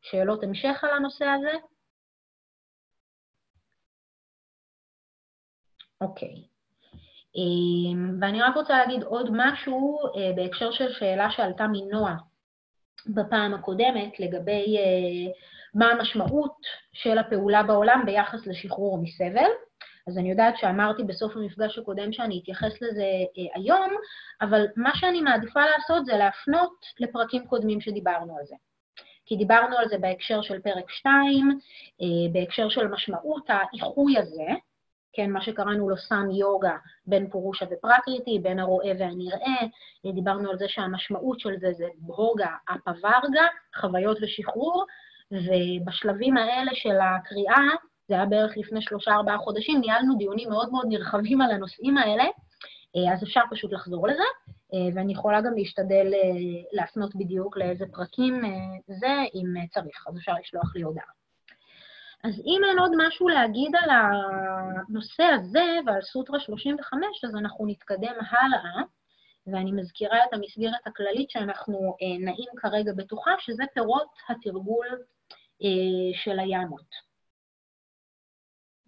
שאלות 0.00 0.42
המשך 0.42 0.84
על 0.84 0.90
הנושא 0.90 1.24
הזה? 1.24 1.52
אוקיי. 6.00 6.52
אמ, 7.36 8.18
ואני 8.20 8.42
רק 8.42 8.56
רוצה 8.56 8.78
להגיד 8.78 9.02
עוד 9.02 9.30
משהו 9.32 9.98
אה, 10.16 10.32
בהקשר 10.36 10.72
של 10.72 10.92
שאלה 10.92 11.30
שעלתה 11.30 11.66
מנועה 11.66 12.16
בפעם 13.06 13.54
הקודמת 13.54 14.20
לגבי 14.20 14.76
אה, 14.78 15.32
מה 15.74 15.86
המשמעות 15.90 16.56
של 16.92 17.18
הפעולה 17.18 17.62
בעולם 17.62 18.02
ביחס 18.06 18.46
לשחרור 18.46 18.98
מסבל. 19.02 19.50
אז 20.08 20.18
אני 20.18 20.30
יודעת 20.30 20.54
שאמרתי 20.56 21.04
בסוף 21.04 21.36
המפגש 21.36 21.78
הקודם 21.78 22.12
שאני 22.12 22.40
אתייחס 22.42 22.82
לזה 22.82 23.02
אה, 23.02 23.44
היום, 23.54 23.90
אבל 24.40 24.66
מה 24.76 24.90
שאני 24.94 25.20
מעדיפה 25.20 25.60
לעשות 25.66 26.06
זה 26.06 26.16
להפנות 26.16 26.86
לפרקים 27.00 27.46
קודמים 27.46 27.80
שדיברנו 27.80 28.38
על 28.38 28.44
זה. 28.46 28.56
כי 29.26 29.36
דיברנו 29.36 29.78
על 29.78 29.88
זה 29.88 29.98
בהקשר 29.98 30.42
של 30.42 30.60
פרק 30.60 30.90
2, 30.90 31.58
אה, 32.02 32.06
בהקשר 32.32 32.68
של 32.68 32.88
משמעות 32.88 33.44
האיחוי 33.48 34.18
הזה, 34.18 34.46
כן, 35.12 35.30
מה 35.30 35.42
שקראנו 35.42 35.88
לו 35.88 35.96
סם 35.96 36.30
יוגה 36.30 36.76
בין 37.06 37.30
פורושה 37.30 37.66
ופרקריטי, 37.70 38.38
בין 38.38 38.58
הרואה 38.58 38.92
והנראה, 38.98 39.62
אה, 40.06 40.12
דיברנו 40.12 40.50
על 40.50 40.58
זה 40.58 40.64
שהמשמעות 40.68 41.40
של 41.40 41.56
זה 41.60 41.72
זה 41.72 41.86
בהוגה 41.98 42.50
אפווארגה, 42.70 43.46
חוויות 43.80 44.18
ושחרור, 44.22 44.86
ובשלבים 45.32 46.36
האלה 46.36 46.70
של 46.74 46.96
הקריאה, 47.00 47.68
זה 48.08 48.14
היה 48.14 48.26
בערך 48.26 48.56
לפני 48.56 48.82
שלושה-ארבעה 48.82 49.38
חודשים, 49.38 49.80
ניהלנו 49.80 50.18
דיונים 50.18 50.48
מאוד 50.48 50.70
מאוד 50.70 50.86
נרחבים 50.88 51.40
על 51.40 51.50
הנושאים 51.50 51.98
האלה, 51.98 52.24
אה, 52.96 53.12
אז 53.12 53.22
אפשר 53.22 53.40
פשוט 53.50 53.72
לחזור 53.72 54.08
לזה. 54.08 54.22
אה, 54.74 54.94
ואני 54.94 55.12
יכולה 55.12 55.40
גם 55.40 55.54
להשתדל 55.54 56.06
אה, 56.14 56.20
להפנות 56.72 57.14
בדיוק 57.14 57.56
לאיזה 57.56 57.84
פרקים 57.92 58.42
זה, 58.86 59.16
אם 59.34 59.66
צריך, 59.66 60.04
אז 60.08 60.16
אפשר 60.16 60.32
לשלוח 60.40 60.76
לי 60.76 60.82
הודעה. 60.82 61.04
אז 62.24 62.34
אם 62.46 62.60
אין 62.64 62.78
עוד 62.78 62.92
משהו 63.06 63.28
להגיד 63.28 63.72
על 63.82 63.90
הנושא 63.90 65.22
הזה 65.22 65.64
ועל 65.86 66.02
סוטרה 66.02 66.40
35, 66.40 67.24
אז 67.24 67.34
אנחנו 67.34 67.66
נתקדם 67.66 68.14
הלאה, 68.30 68.82
ואני 69.46 69.72
מזכירה 69.72 70.24
את 70.24 70.32
המסגרת 70.32 70.86
הכללית 70.86 71.30
שאנחנו 71.30 71.96
נעים 72.20 72.48
כרגע 72.56 72.92
בתוכה, 72.96 73.30
שזה 73.38 73.64
פירות 73.74 74.08
התרגול 74.28 74.86
של 76.14 76.38
הימות. 76.38 77.12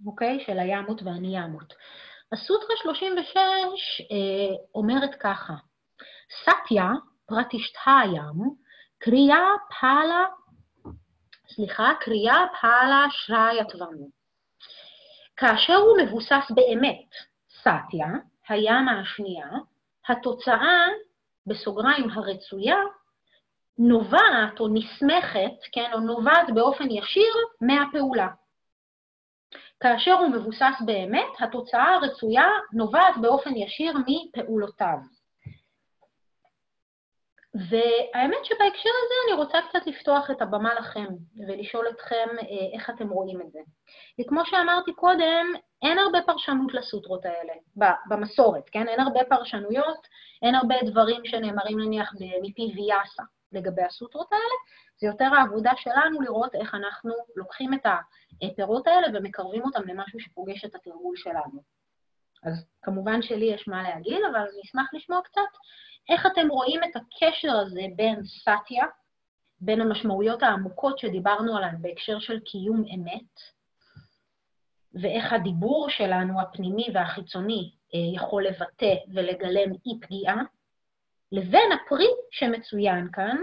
אוקיי? 0.07 0.45
של 0.47 0.59
הימות 0.59 1.03
והניאמות. 1.03 1.75
הסוטרה 2.33 2.77
36 2.83 3.37
אומרת 4.75 5.15
ככה, 5.21 5.55
סטיה, 6.43 6.91
פרטישטהיים, 7.27 8.55
קריאה 8.99 9.47
פעלה, 9.81 10.25
סליחה, 11.55 11.93
קריאה 12.01 12.47
פעלה 12.61 13.07
שרייתוונו. 13.11 14.09
כאשר 15.37 15.77
הוא 15.77 15.99
מבוסס 16.03 16.51
באמת, 16.55 17.11
סטיה, 17.61 18.07
הימה 18.49 19.01
השנייה, 19.01 19.49
התוצאה, 20.09 20.87
בסוגריים 21.47 22.11
הרצויה, 22.11 22.77
נובעת 23.79 24.61
או 24.61 24.69
נסמכת, 24.69 25.59
כן, 25.73 25.91
או 25.93 26.01
נובעת 26.01 26.51
באופן 26.55 26.91
ישיר 26.91 27.35
מהפעולה. 27.61 28.29
כאשר 29.81 30.13
הוא 30.13 30.29
מבוסס 30.29 30.75
באמת, 30.85 31.29
התוצאה 31.41 31.95
הרצויה 31.95 32.49
נובעת 32.73 33.17
באופן 33.21 33.57
ישיר 33.57 33.95
מפעולותיו. 34.07 34.99
והאמת 37.55 38.45
שבהקשר 38.45 38.91
הזה 39.05 39.15
אני 39.29 39.37
רוצה 39.43 39.59
קצת 39.69 39.87
לפתוח 39.87 40.31
את 40.31 40.43
הבמה 40.43 40.75
לכם 40.75 41.07
ולשאול 41.49 41.87
אתכם 41.89 42.29
אה, 42.39 42.77
איך 42.79 42.91
אתם 42.91 43.09
רואים 43.09 43.41
את 43.41 43.53
זה. 43.53 43.59
וכמו 44.21 44.41
שאמרתי 44.45 44.93
קודם, 44.93 45.47
אין 45.83 45.99
הרבה 45.99 46.19
פרשנות 46.27 46.75
לסוטרות 46.75 47.25
האלה, 47.25 47.53
במסורת, 48.09 48.69
כן? 48.73 48.89
אין 48.89 49.01
הרבה 49.01 49.21
פרשנויות, 49.29 50.07
אין 50.43 50.55
הרבה 50.55 50.75
דברים 50.85 51.21
שנאמרים 51.25 51.81
נניח 51.81 52.13
מפי 52.43 52.73
ויאסה 52.77 53.23
לגבי 53.55 53.83
הסוטרות 53.83 54.33
האלה, 54.33 54.55
זה 55.01 55.07
יותר 55.07 55.35
העבודה 55.35 55.73
שלנו 55.77 56.21
לראות 56.21 56.55
איך 56.55 56.75
אנחנו 56.75 57.13
לוקחים 57.37 57.75
את 57.75 57.87
הפירות 58.43 58.87
האלה 58.87 59.07
ומקרבים 59.15 59.63
אותם 59.63 59.83
למשהו 59.87 60.21
שפוגש 60.21 60.65
את 60.65 60.75
התרגול 60.75 61.17
שלנו. 61.17 61.63
אז 62.43 62.67
כמובן 62.83 63.23
שלי 63.23 63.45
יש 63.45 63.69
מה 63.69 63.83
להגיד, 63.83 64.19
אבל 64.31 64.41
אני 64.41 64.61
אשמח 64.65 64.95
לשמוע 64.95 65.21
קצת 65.25 65.41
איך 66.09 66.27
אתם 66.27 66.49
רואים 66.49 66.81
את 66.85 66.97
הקשר 66.97 67.53
הזה 67.53 67.81
בין 67.97 68.25
סטיה, 68.25 68.85
בין 69.61 69.81
המשמעויות 69.81 70.43
העמוקות 70.43 70.99
שדיברנו 70.99 71.57
עליהן 71.57 71.77
בהקשר 71.83 72.19
של 72.19 72.41
קיום 72.41 72.85
אמת, 72.95 73.41
ואיך 75.03 75.33
הדיבור 75.33 75.87
שלנו, 75.91 76.41
הפנימי 76.41 76.87
והחיצוני, 76.95 77.71
אה, 77.95 77.99
יכול 78.15 78.47
לבטא 78.47 78.95
ולגלם 79.15 79.73
אי-פגיעה, 79.87 80.37
לבין 81.35 81.73
הפרי 81.73 82.09
שמצוין 82.31 83.09
כאן, 83.13 83.37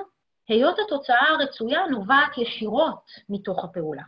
היות 0.48 0.76
התוצאה 0.86 1.28
הרצויה 1.30 1.86
נובעת 1.86 2.38
ישירות 2.38 3.06
מתוך 3.30 3.64
הפעולה. 3.64 4.04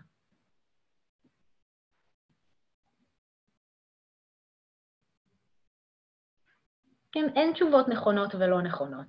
כן, 7.11 7.25
אין 7.35 7.53
תשובות 7.53 7.87
נכונות 7.87 8.35
ולא 8.35 8.61
נכונות. 8.61 9.07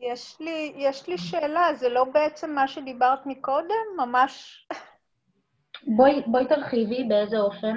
יש 0.00 0.40
לי, 0.40 0.72
יש 0.76 1.08
לי 1.08 1.18
שאלה, 1.18 1.74
זה 1.74 1.88
לא 1.88 2.04
בעצם 2.04 2.50
מה 2.54 2.68
שדיברת 2.68 3.26
מקודם? 3.26 3.86
ממש... 3.96 4.66
בואי, 5.96 6.22
בואי 6.26 6.48
תרחיבי, 6.48 7.04
באיזה 7.04 7.38
אופן? 7.38 7.76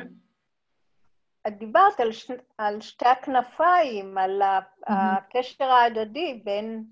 את 1.48 1.58
דיברת 1.58 2.00
על, 2.00 2.12
ש... 2.12 2.32
על 2.58 2.82
שתי 2.82 3.06
הכנפיים, 3.08 4.18
על 4.18 4.42
הקשר 4.88 5.66
ההדדי 5.66 6.42
בין, 6.44 6.84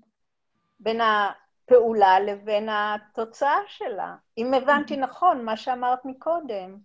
בין 0.80 1.00
הפעולה 1.00 2.20
לבין 2.20 2.68
התוצאה 2.72 3.58
שלה. 3.66 4.14
אם 4.38 4.54
הבנתי 4.54 4.96
נכון, 4.96 5.44
מה 5.44 5.56
שאמרת 5.56 6.04
מקודם. 6.04 6.76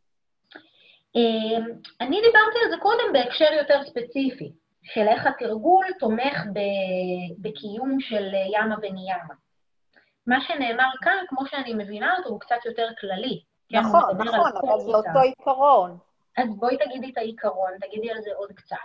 אמ, 1.16 1.64
אני 2.02 2.22
דיברתי 2.22 2.60
על 2.64 2.70
זה 2.70 2.78
קודם 2.82 3.14
בהקשר 3.14 3.54
יותר 3.54 3.84
ספציפי. 3.84 4.52
של 4.86 5.08
איך 5.08 5.26
התרגול 5.28 5.86
תומך 6.00 6.38
בקיום 7.38 8.00
של 8.00 8.34
ימה 8.54 8.76
וניימה. 8.82 9.34
מה 10.28 10.42
שנאמר 10.42 10.90
כאן, 11.02 11.18
כמו 11.28 11.46
שאני 11.46 11.74
מבינה 11.74 12.18
אותו, 12.18 12.30
הוא 12.30 12.40
קצת 12.40 12.66
יותר 12.66 12.88
כללי. 13.02 13.42
נכון, 13.72 14.18
נכון, 14.18 14.52
אבל 14.62 14.80
זה 14.80 14.88
אותו 14.88 15.20
עיקרון. 15.24 15.98
אז 16.38 16.56
בואי 16.56 16.78
תגידי 16.78 17.12
את 17.12 17.18
העיקרון, 17.18 17.72
תגידי 17.82 18.12
על 18.12 18.22
זה 18.22 18.30
עוד 18.36 18.52
קצת. 18.52 18.76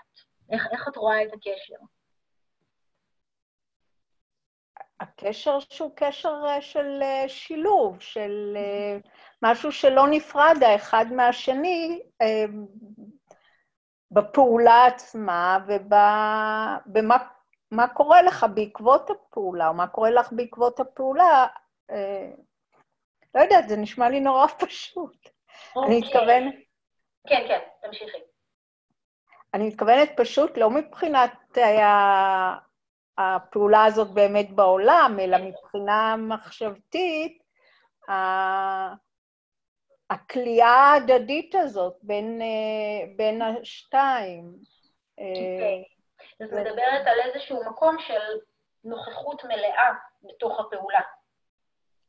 איך, 0.51 0.69
איך 0.73 0.89
את 0.89 0.97
רואה 0.97 1.23
את 1.23 1.33
הקשר? 1.33 1.85
הקשר 5.01 5.59
שהוא 5.61 5.91
קשר 5.95 6.43
אה, 6.47 6.63
של 6.63 7.03
אה, 7.03 7.25
שילוב, 7.29 8.01
של 8.01 8.57
אה, 8.57 8.99
משהו 9.43 9.73
שלא 9.73 10.07
נפרד 10.11 10.57
האחד 10.63 11.07
מהשני 11.11 12.03
בפעולה 14.11 14.87
עצמה 14.87 15.59
ובמה 15.67 17.19
קורה 17.89 18.23
לך 18.23 18.47
בעקבות 18.55 19.11
הפעולה, 19.11 19.69
או 19.69 19.75
מה 19.75 19.87
קורה 19.87 20.11
לך 20.11 20.33
בעקבות 20.33 20.81
הפעולה. 20.81 21.47
לא 23.35 23.41
יודעת, 23.41 23.69
זה 23.69 23.77
נשמע 23.77 24.09
לי 24.09 24.21
נורא 24.21 24.47
פשוט. 24.67 25.27
Okay. 25.27 25.31
אני 25.77 25.85
אוקיי. 25.85 26.01
מתכוונת... 26.01 26.55
כן, 27.29 27.45
כן, 27.49 27.61
תמשיכי. 27.83 28.19
אני 29.55 29.69
מתכוונת 29.69 30.11
פשוט 30.17 30.59
לא 30.59 30.71
מבחינת 30.71 31.33
היה... 31.57 32.55
הפעולה 33.21 33.85
הזאת 33.85 34.11
באמת 34.11 34.51
בעולם, 34.51 35.17
אלא 35.21 35.39
מבחינה 35.39 36.17
מחשבתית, 36.19 37.43
הכליאה 40.11 40.69
ההדדית 40.69 41.55
הזאת 41.55 41.97
בין, 42.03 42.43
אה, 42.43 43.15
בין 43.17 43.43
השתיים. 43.43 44.55
Okay. 45.21 45.23
אוקיי. 45.23 45.85
את 46.43 46.53
מדברת 46.53 47.07
על 47.07 47.21
איזשהו 47.25 47.65
מקום 47.71 47.97
של 47.99 48.39
נוכחות 48.85 49.45
מלאה 49.45 49.93
בתוך 50.23 50.61
הפעולה. 50.61 51.01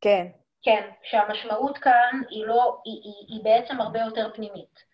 כן. 0.02 0.28
כן, 0.62 0.90
שהמשמעות 1.04 1.78
כאן 1.78 2.22
היא 2.30 2.46
לא, 2.46 2.82
היא, 2.86 3.02
היא, 3.04 3.28
היא 3.28 3.44
בעצם 3.44 3.82
הרבה 3.82 4.00
יותר 4.00 4.34
פנימית. 4.34 4.91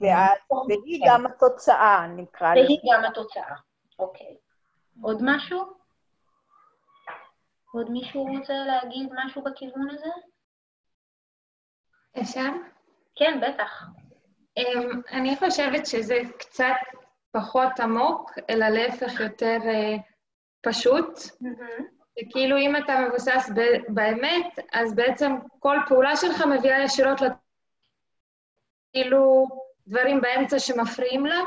ואז, 0.00 0.38
והיא 0.68 1.00
כן. 1.00 1.06
גם 1.08 1.26
התוצאה, 1.26 2.06
נקרא 2.06 2.54
לזה. 2.54 2.66
והיא 2.66 2.78
גם 2.92 3.04
התוצאה, 3.04 3.54
אוקיי. 3.98 4.36
עוד 5.02 5.18
משהו? 5.22 5.78
עוד 7.72 7.90
מישהו 7.90 8.24
רוצה 8.24 8.52
להגיד 8.52 9.08
משהו 9.24 9.42
בכיוון 9.42 9.90
הזה? 9.90 10.10
אפשר? 12.20 12.50
כן, 13.16 13.40
בטח. 13.42 13.84
Um, 14.58 14.96
אני 15.12 15.36
חושבת 15.36 15.86
שזה 15.86 16.18
קצת 16.38 16.74
פחות 17.32 17.80
עמוק, 17.80 18.32
אלא 18.50 18.68
להפך 18.68 19.20
יותר 19.20 19.58
uh, 19.62 20.00
פשוט. 20.60 21.18
וכאילו 22.20 22.56
אם 22.56 22.76
אתה 22.76 22.92
מבוסס 23.08 23.50
ב- 23.54 23.94
באמת, 23.94 24.58
אז 24.72 24.94
בעצם 24.94 25.32
כל 25.58 25.76
פעולה 25.88 26.16
שלך 26.16 26.42
מביאה 26.42 26.82
ישירות 26.84 27.20
לת... 27.20 27.32
כאילו 28.92 29.46
דברים 29.88 30.20
באמצע 30.20 30.58
שמפריעים 30.58 31.26
לה. 31.26 31.40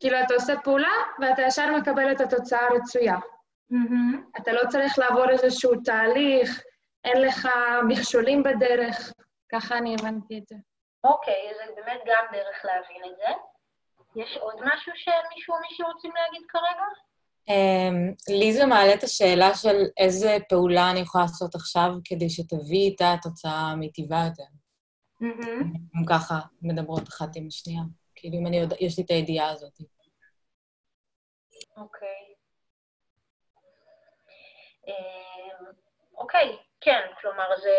כאילו 0.00 0.16
אתה 0.26 0.34
עושה 0.34 0.60
פעולה 0.64 0.92
ואתה 1.20 1.42
ישר 1.42 1.76
מקבל 1.76 2.12
את 2.12 2.20
התוצאה 2.20 2.60
הרצויה. 2.60 3.16
Mm-hmm. 3.16 4.40
אתה 4.40 4.52
לא 4.52 4.60
צריך 4.68 4.98
לעבור 4.98 5.30
איזשהו 5.30 5.72
תהליך, 5.84 6.62
אין 7.04 7.20
לך 7.20 7.48
מכשולים 7.88 8.42
בדרך, 8.42 9.12
ככה 9.52 9.78
אני 9.78 9.94
הבנתי 9.94 10.38
את 10.38 10.46
זה. 10.48 10.54
אוקיי, 11.04 11.34
okay, 11.34 11.56
זה 11.56 11.72
באמת 11.76 12.00
גם 12.06 12.24
דרך 12.32 12.64
להבין 12.64 13.12
את 13.12 13.16
זה. 13.16 13.32
יש 14.16 14.36
עוד 14.36 14.54
משהו 14.60 14.92
שמישהו 14.94 15.54
או 15.54 15.60
מישהו 15.60 15.86
רוצים 15.86 16.12
להגיד 16.16 16.42
כרגע? 16.48 16.84
Um, 17.50 18.34
לי 18.38 18.52
זה 18.52 18.66
מעלה 18.66 18.94
את 18.94 19.02
השאלה 19.02 19.54
של 19.54 19.76
איזה 19.98 20.36
פעולה 20.48 20.90
אני 20.90 21.00
יכולה 21.00 21.24
לעשות 21.24 21.54
עכשיו 21.54 21.90
כדי 22.04 22.30
שתביא 22.30 22.90
איתה 22.90 23.14
תוצאה 23.22 23.74
מיטיבה 23.76 24.16
יותר. 24.28 24.61
Mm-hmm. 25.22 25.64
אם 25.96 26.06
ככה 26.08 26.34
מדברות 26.62 27.08
אחת 27.08 27.36
עם 27.36 27.46
השנייה. 27.46 27.82
כאילו, 28.14 28.38
אם 28.38 28.46
אני 28.46 28.56
יודע, 28.56 28.76
יש 28.80 28.98
לי 28.98 29.04
את 29.04 29.10
הידיעה 29.10 29.50
הזאת. 29.50 29.72
אוקיי. 31.76 32.34
אמ, 34.86 35.64
אוקיי, 36.16 36.56
כן, 36.80 37.00
כלומר, 37.20 37.48
זה 37.62 37.76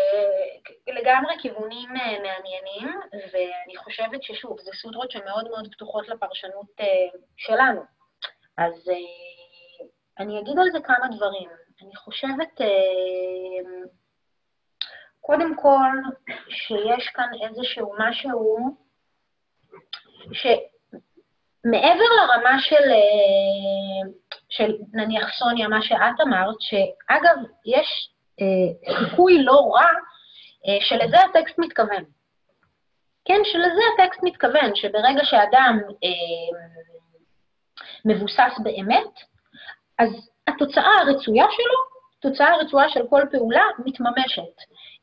לגמרי 0.92 1.34
כיוונים 1.38 1.96
אה, 1.96 2.18
מעניינים, 2.22 3.00
ואני 3.32 3.76
חושבת 3.76 4.22
ששוב, 4.22 4.60
זה 4.60 4.70
סודרות 4.74 5.10
שמאוד 5.10 5.48
מאוד 5.48 5.68
פתוחות 5.72 6.08
לפרשנות 6.08 6.66
אה, 6.80 7.18
שלנו. 7.36 7.80
אז 8.56 8.88
אה, 8.88 9.86
אני 10.18 10.40
אגיד 10.40 10.58
על 10.58 10.70
זה 10.72 10.78
כמה 10.80 11.16
דברים. 11.16 11.50
אני 11.82 11.96
חושבת, 11.96 12.60
קודם 15.26 15.56
כל, 15.56 15.90
שיש 16.48 17.08
כאן 17.08 17.28
איזשהו 17.42 17.92
משהו 17.98 18.76
שמעבר 20.32 22.08
לרמה 22.16 22.60
של, 22.60 22.90
אה, 22.90 24.10
של 24.48 24.76
נניח 24.92 25.28
סוניה, 25.38 25.68
מה 25.68 25.82
שאת 25.82 26.20
אמרת, 26.22 26.56
שאגב, 26.60 27.36
יש 27.66 28.10
אה, 28.40 28.94
סיכוי 28.98 29.42
לא 29.42 29.70
רע 29.74 29.90
אה, 30.66 30.78
שלזה 30.80 31.16
הטקסט 31.20 31.58
מתכוון. 31.58 32.04
כן, 33.24 33.40
שלזה 33.44 33.82
הטקסט 33.94 34.20
מתכוון, 34.22 34.74
שברגע 34.74 35.24
שאדם 35.24 35.78
אה, 36.04 36.58
מבוסס 38.04 38.58
באמת, 38.62 39.14
אז 39.98 40.08
התוצאה 40.48 40.92
הרצויה 41.00 41.46
שלו, 41.50 41.78
התוצאה 42.18 42.52
הרצויה 42.54 42.88
של 42.88 43.00
כל 43.10 43.22
פעולה, 43.30 43.64
מתממשת. 43.84 44.56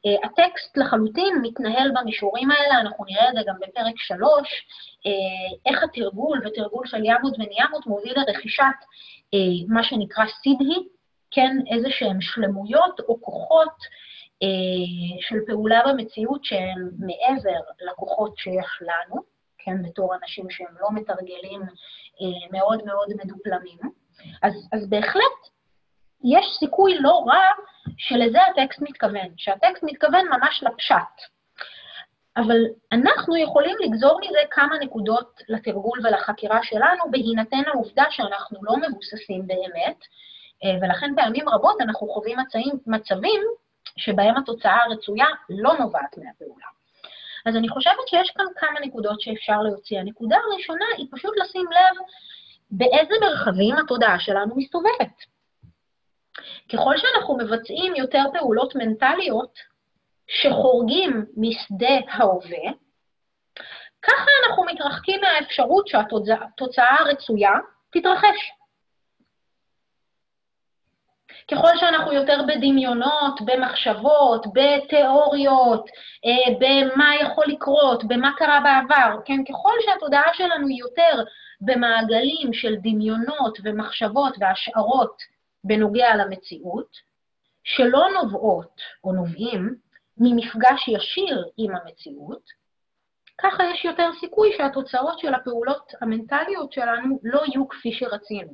Uh, 0.08 0.26
הטקסט 0.26 0.78
לחלוטין 0.78 1.34
מתנהל 1.42 1.92
במישורים 1.96 2.52
האלה, 2.52 2.80
אנחנו 2.82 3.06
נראה 3.06 3.30
את 3.30 3.34
זה 3.34 3.42
גם 3.48 3.56
בפרק 3.56 3.94
שלוש, 3.98 4.66
uh, 5.08 5.60
איך 5.66 5.84
התרגול 5.84 6.42
ותרגול 6.46 6.88
של 6.88 7.06
ימות 7.06 7.34
וניאמות 7.40 7.88
מוביל 7.88 8.14
לרכישת 8.18 8.64
uh, 9.36 9.66
מה 9.74 9.84
שנקרא 9.84 10.26
סידהי, 10.26 10.88
כן, 11.32 11.58
איזה 11.72 11.88
שהן 11.92 12.22
שלמויות 12.22 13.00
או 13.00 13.22
כוחות 13.22 14.02
של 15.20 15.36
פעולה 15.48 15.82
במציאות 15.88 16.46
שהן 16.46 16.90
מעבר 17.00 17.60
לכוחות 17.92 18.38
שיש 18.38 18.82
לנו, 18.82 19.22
כן, 19.58 19.84
בתור 19.84 20.16
אנשים 20.16 20.50
שהם 20.50 20.76
לא 20.80 20.88
מתרגלים 20.94 21.62
מאוד 22.52 22.86
מאוד 22.86 23.08
מדופלמים. 23.24 23.78
אז, 24.44 24.54
אז 24.74 24.90
בהחלט 24.90 25.42
יש 26.24 26.46
סיכוי 26.60 26.98
לא 27.00 27.24
רע 27.28 27.44
שלזה 27.98 28.40
הטקסט 28.42 28.82
מתכוון, 28.82 29.28
שהטקסט 29.38 29.84
מתכוון 29.84 30.26
ממש 30.28 30.64
לפשט. 30.64 31.32
אבל 32.38 32.58
אנחנו 32.92 33.38
יכולים 33.38 33.76
לגזור 33.80 34.20
מזה 34.20 34.40
כמה 34.52 34.78
נקודות 34.80 35.42
לתרגול 35.50 36.00
ולחקירה 36.04 36.60
שלנו, 36.64 37.12
בהינתן 37.12 37.62
העובדה 37.68 38.04
שאנחנו 38.10 38.60
לא 38.64 38.76
מבוססים 38.78 39.48
באמת, 39.48 39.98
אה, 40.64 40.78
ולכן 40.82 41.12
פעמים 41.16 41.50
רבות 41.50 41.82
אנחנו 41.82 42.08
חווים 42.08 42.40
מצעים, 42.40 42.74
מצבים 42.88 43.42
שבהם 43.98 44.38
התוצאה 44.38 44.84
הרצויה 44.84 45.26
לא 45.50 45.74
נובעת 45.80 46.18
מהפעולה. 46.18 46.66
אז 47.46 47.56
אני 47.56 47.70
חושבת 47.70 48.08
שיש 48.08 48.32
כאן 48.32 48.46
כמה 48.56 48.80
נקודות 48.80 49.22
שאפשר 49.22 49.62
להוציא. 49.62 50.00
הנקודה 50.00 50.38
הראשונה 50.38 50.86
היא 50.98 51.08
פשוט 51.12 51.34
לשים 51.38 51.66
לב 51.66 51.98
באיזה 52.72 53.14
מרחבים 53.22 53.76
התודעה 53.78 54.20
שלנו 54.20 54.56
מסתובבת. 54.56 55.31
ככל 56.74 56.98
שאנחנו 56.98 57.38
מבצעים 57.38 57.96
יותר 57.96 58.24
פעולות 58.34 58.76
מנטליות 58.76 59.60
שחורגים 60.28 61.26
משדה 61.38 61.96
ההווה, 62.10 62.72
ככה 64.02 64.30
אנחנו 64.46 64.64
מתרחקים 64.64 65.22
מהאפשרות 65.22 65.88
שהתוצאה 65.88 66.96
הרצויה 67.00 67.54
תתרחש. 67.92 68.52
ככל 71.52 71.78
שאנחנו 71.78 72.14
יותר 72.14 72.42
בדמיונות, 72.48 73.42
במחשבות, 73.46 74.46
בתיאוריות, 74.54 75.86
אה, 76.26 76.54
במה 76.60 77.16
יכול 77.22 77.46
לקרות, 77.48 78.04
במה 78.08 78.32
קרה 78.38 78.60
בעבר, 78.64 79.20
כן? 79.26 79.44
ככל 79.50 79.74
שהתודעה 79.86 80.34
שלנו 80.34 80.70
יותר 80.70 81.24
במעגלים 81.62 82.54
של 82.54 82.76
דמיונות 82.76 83.58
ומחשבות 83.64 84.36
והשערות 84.40 85.22
בנוגע 85.64 86.16
למציאות, 86.16 87.12
שלא 87.64 88.08
נובעות 88.22 88.82
או 89.04 89.14
נובעים 89.14 89.76
ממפגש 90.18 90.88
ישיר 90.88 91.46
עם 91.58 91.72
המציאות, 91.76 92.62
ככה 93.38 93.64
יש 93.74 93.86
יותר 93.86 94.10
סיכוי 94.20 94.50
שהתוצאות 94.58 95.20
של 95.20 95.34
הפעולות 95.34 95.94
המנטליות 96.02 96.72
שלנו 96.72 97.20
לא 97.24 97.42
יהיו 97.48 97.68
כפי 97.68 97.94
שרצינו. 97.94 98.54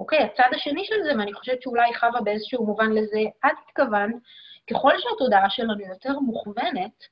אוקיי, 0.00 0.18
הצד 0.18 0.48
השני 0.54 0.84
של 0.84 1.02
זה, 1.04 1.10
ואני 1.18 1.34
חושבת 1.34 1.62
שאולי 1.62 1.94
חווה 1.94 2.20
באיזשהו 2.20 2.66
מובן 2.66 2.92
לזה, 2.92 3.20
את 3.46 3.52
התכוונת, 3.68 4.14
ככל 4.70 4.92
שהתודעה 4.98 5.50
שלנו 5.50 5.80
יותר 5.80 6.18
מוכוונת 6.18 7.04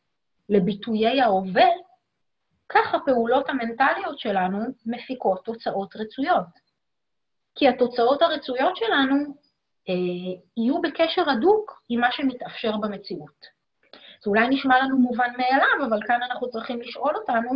לביטויי 0.49 1.21
ההווה, 1.21 1.69
כך 2.69 2.95
הפעולות 2.95 3.49
המנטליות 3.49 4.19
שלנו 4.19 4.59
מפיקות 4.87 5.45
תוצאות 5.45 5.97
רצויות. 5.97 6.64
כי 7.55 7.69
התוצאות 7.69 8.23
הרצויות 8.23 8.77
שלנו 8.77 9.17
אה, 9.89 9.95
יהיו 10.57 10.81
בקשר 10.83 11.31
הדוק 11.31 11.83
עם 11.89 12.01
מה 12.01 12.13
שמתאפשר 12.13 12.77
במציאות. 12.77 13.47
זה 14.25 14.31
אולי 14.31 14.49
נשמע 14.49 14.79
לנו 14.79 14.99
מובן 14.99 15.33
מאליו, 15.37 15.89
אבל 15.89 16.01
כאן 16.07 16.23
אנחנו 16.23 16.51
צריכים 16.51 16.81
לשאול 16.81 17.17
אותנו, 17.17 17.51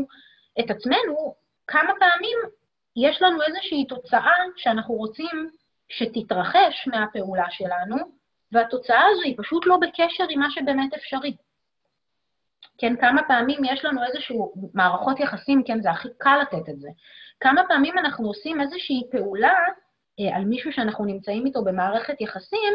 את 0.60 0.70
עצמנו, 0.70 1.34
כמה 1.66 1.92
פעמים 1.98 2.38
יש 2.96 3.22
לנו 3.22 3.42
איזושהי 3.42 3.86
תוצאה 3.86 4.32
שאנחנו 4.56 4.94
רוצים 4.94 5.50
שתתרחש 5.88 6.88
מהפעולה 6.88 7.46
שלנו, 7.50 7.96
והתוצאה 8.52 9.02
הזו 9.12 9.22
היא 9.22 9.34
פשוט 9.38 9.66
לא 9.66 9.76
בקשר 9.76 10.24
עם 10.30 10.40
מה 10.40 10.50
שבאמת 10.50 10.94
אפשרי. 10.94 11.36
כן, 12.78 12.96
כמה 12.96 13.22
פעמים 13.28 13.64
יש 13.64 13.84
לנו 13.84 14.00
איזשהו 14.04 14.52
מערכות 14.74 15.20
יחסים, 15.20 15.62
כן, 15.66 15.82
זה 15.82 15.90
הכי 15.90 16.08
קל 16.18 16.38
לתת 16.42 16.68
את 16.68 16.80
זה. 16.80 16.88
כמה 17.40 17.62
פעמים 17.68 17.98
אנחנו 17.98 18.26
עושים 18.26 18.60
איזושהי 18.60 19.02
פעולה 19.10 19.54
על 20.34 20.44
מישהו 20.44 20.72
שאנחנו 20.72 21.04
נמצאים 21.04 21.46
איתו 21.46 21.64
במערכת 21.64 22.20
יחסים, 22.20 22.74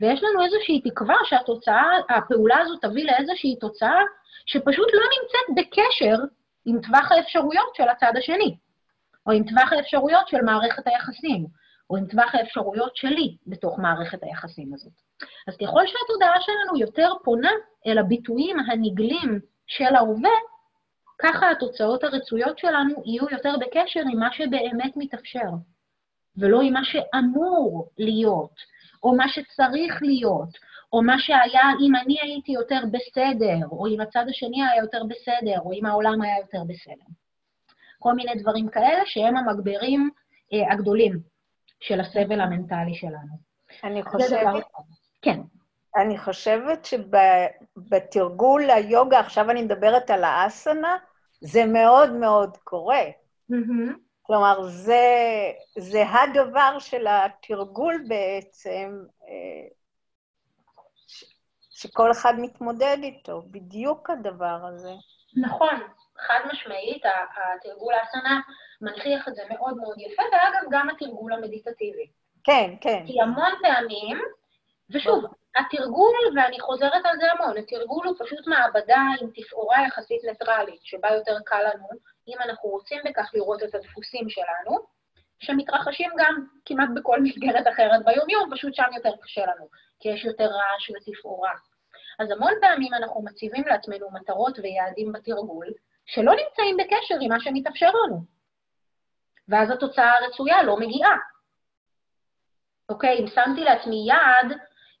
ויש 0.00 0.22
לנו 0.22 0.44
איזושהי 0.44 0.80
תקווה 0.80 1.16
שהתוצאה, 1.24 1.84
הפעולה 2.08 2.58
הזו 2.58 2.76
תביא 2.76 3.04
לאיזושהי 3.04 3.56
תוצאה 3.60 4.00
שפשוט 4.46 4.88
לא 4.94 5.02
נמצאת 5.14 5.66
בקשר 5.66 6.16
עם 6.64 6.80
טווח 6.80 7.12
האפשרויות 7.12 7.74
של 7.74 7.88
הצד 7.88 8.12
השני, 8.16 8.56
או 9.26 9.32
עם 9.32 9.44
טווח 9.44 9.72
האפשרויות 9.72 10.28
של 10.28 10.42
מערכת 10.44 10.86
היחסים, 10.86 11.46
או 11.90 11.96
עם 11.96 12.06
טווח 12.06 12.34
האפשרויות 12.34 12.96
שלי 12.96 13.36
בתוך 13.46 13.78
מערכת 13.78 14.22
היחסים 14.22 14.74
הזאת. 14.74 14.92
אז 15.48 15.56
ככל 15.56 15.86
שהתודעה 15.86 16.40
שלנו 16.40 16.78
יותר 16.78 17.12
פונה 17.24 17.50
אל 17.86 17.98
הביטויים 17.98 18.56
הנגלים 18.60 19.40
של 19.66 19.94
ההווה, 19.94 20.36
ככה 21.18 21.50
התוצאות 21.50 22.04
הרצויות 22.04 22.58
שלנו 22.58 23.02
יהיו 23.04 23.24
יותר 23.30 23.54
בקשר 23.60 24.00
עם 24.12 24.18
מה 24.18 24.32
שבאמת 24.32 24.92
מתאפשר, 24.96 25.48
ולא 26.36 26.60
עם 26.62 26.72
מה 26.72 26.84
שאמור 26.84 27.90
להיות, 27.98 28.54
או 29.02 29.16
מה 29.16 29.28
שצריך 29.28 30.02
להיות, 30.02 30.48
או 30.92 31.02
מה 31.02 31.18
שהיה 31.18 31.62
אם 31.80 31.96
אני 31.96 32.20
הייתי 32.22 32.52
יותר 32.52 32.80
בסדר, 32.90 33.66
או 33.70 33.86
אם 33.86 34.00
הצד 34.00 34.24
השני 34.28 34.64
היה 34.64 34.82
יותר 34.82 35.02
בסדר, 35.08 35.60
או 35.60 35.72
אם 35.72 35.86
העולם 35.86 36.22
היה 36.22 36.38
יותר 36.38 36.64
בסדר. 36.68 37.04
כל 37.98 38.12
מיני 38.12 38.34
דברים 38.34 38.68
כאלה 38.68 39.02
שהם 39.06 39.36
המגברים 39.36 40.10
אה, 40.52 40.72
הגדולים 40.72 41.18
של 41.80 42.00
הסבל 42.00 42.40
המנטלי 42.40 42.94
שלנו. 42.94 43.38
אני 43.84 44.02
חושבת... 44.02 44.64
כן. 45.22 45.40
אני 45.96 46.18
חושבת 46.18 46.84
שבתרגול 46.84 48.70
היוגה, 48.70 49.20
עכשיו 49.20 49.50
אני 49.50 49.62
מדברת 49.62 50.10
על 50.10 50.24
האסנה, 50.24 50.96
זה 51.40 51.66
מאוד 51.66 52.12
מאוד 52.12 52.56
קורה. 52.56 53.04
Mm-hmm. 53.52 54.03
כלומר, 54.26 54.62
זה, 54.62 55.06
זה 55.78 56.02
הדבר 56.08 56.78
של 56.78 57.06
התרגול 57.06 58.04
בעצם, 58.08 59.04
אה, 59.28 59.68
ש, 61.06 61.24
שכל 61.70 62.10
אחד 62.10 62.34
מתמודד 62.38 62.96
איתו, 63.02 63.42
בדיוק 63.50 64.10
הדבר 64.10 64.58
הזה. 64.68 64.92
נכון, 65.36 65.74
חד 66.18 66.40
משמעית, 66.52 67.02
התרגול 67.56 67.94
האסנה 67.94 68.40
מנכיח 68.80 69.28
את 69.28 69.34
זה 69.34 69.42
מאוד 69.50 69.76
מאוד 69.76 69.96
יפה, 69.98 70.22
ואגב, 70.32 70.70
גם 70.70 70.90
התרגול 70.90 71.32
המדיטטיבי. 71.32 72.06
כן, 72.44 72.74
כן. 72.80 73.04
כי 73.06 73.20
המון 73.20 73.52
פעמים, 73.62 74.18
ושוב, 74.90 75.24
התרגול, 75.56 76.16
ואני 76.36 76.60
חוזרת 76.60 77.04
על 77.04 77.16
זה 77.20 77.32
המון, 77.32 77.56
התרגול 77.56 78.06
הוא 78.06 78.16
פשוט 78.18 78.46
מעבדה 78.46 79.02
עם 79.20 79.30
תפאורה 79.34 79.86
יחסית 79.86 80.24
ניטרלית, 80.24 80.80
שבה 80.82 81.08
יותר 81.10 81.36
קל 81.44 81.62
לנו, 81.74 81.88
אם 82.28 82.36
אנחנו 82.40 82.68
רוצים 82.70 82.98
בכך 83.04 83.30
לראות 83.34 83.62
את 83.62 83.74
הדפוסים 83.74 84.28
שלנו, 84.28 84.78
שמתרחשים 85.40 86.10
גם 86.18 86.46
כמעט 86.64 86.88
בכל 86.94 87.22
מסגרת 87.22 87.66
אחרת 87.74 88.04
ביומיום, 88.04 88.50
פשוט 88.54 88.74
שם 88.74 88.90
יותר 88.96 89.12
קשה 89.22 89.40
לנו, 89.40 89.68
כי 90.00 90.08
יש 90.08 90.24
יותר 90.24 90.44
רעש 90.44 90.90
ותפאורה. 90.90 91.52
אז 92.18 92.30
המון 92.30 92.52
פעמים 92.60 92.94
אנחנו 92.94 93.22
מציבים 93.22 93.64
לעצמנו 93.66 94.10
מטרות 94.10 94.58
ויעדים 94.58 95.12
בתרגול, 95.12 95.66
שלא 96.06 96.32
נמצאים 96.32 96.76
בקשר 96.76 97.14
עם 97.20 97.28
מה 97.28 97.40
שמתאפשר 97.40 97.90
לנו. 97.90 98.20
ואז 99.48 99.70
התוצאה 99.70 100.12
הרצויה 100.12 100.62
לא 100.62 100.76
מגיעה. 100.76 101.16
אוקיי, 102.88 103.18
אם 103.18 103.26
שמתי 103.26 103.60
לעצמי 103.60 104.06
יעד 104.08 104.52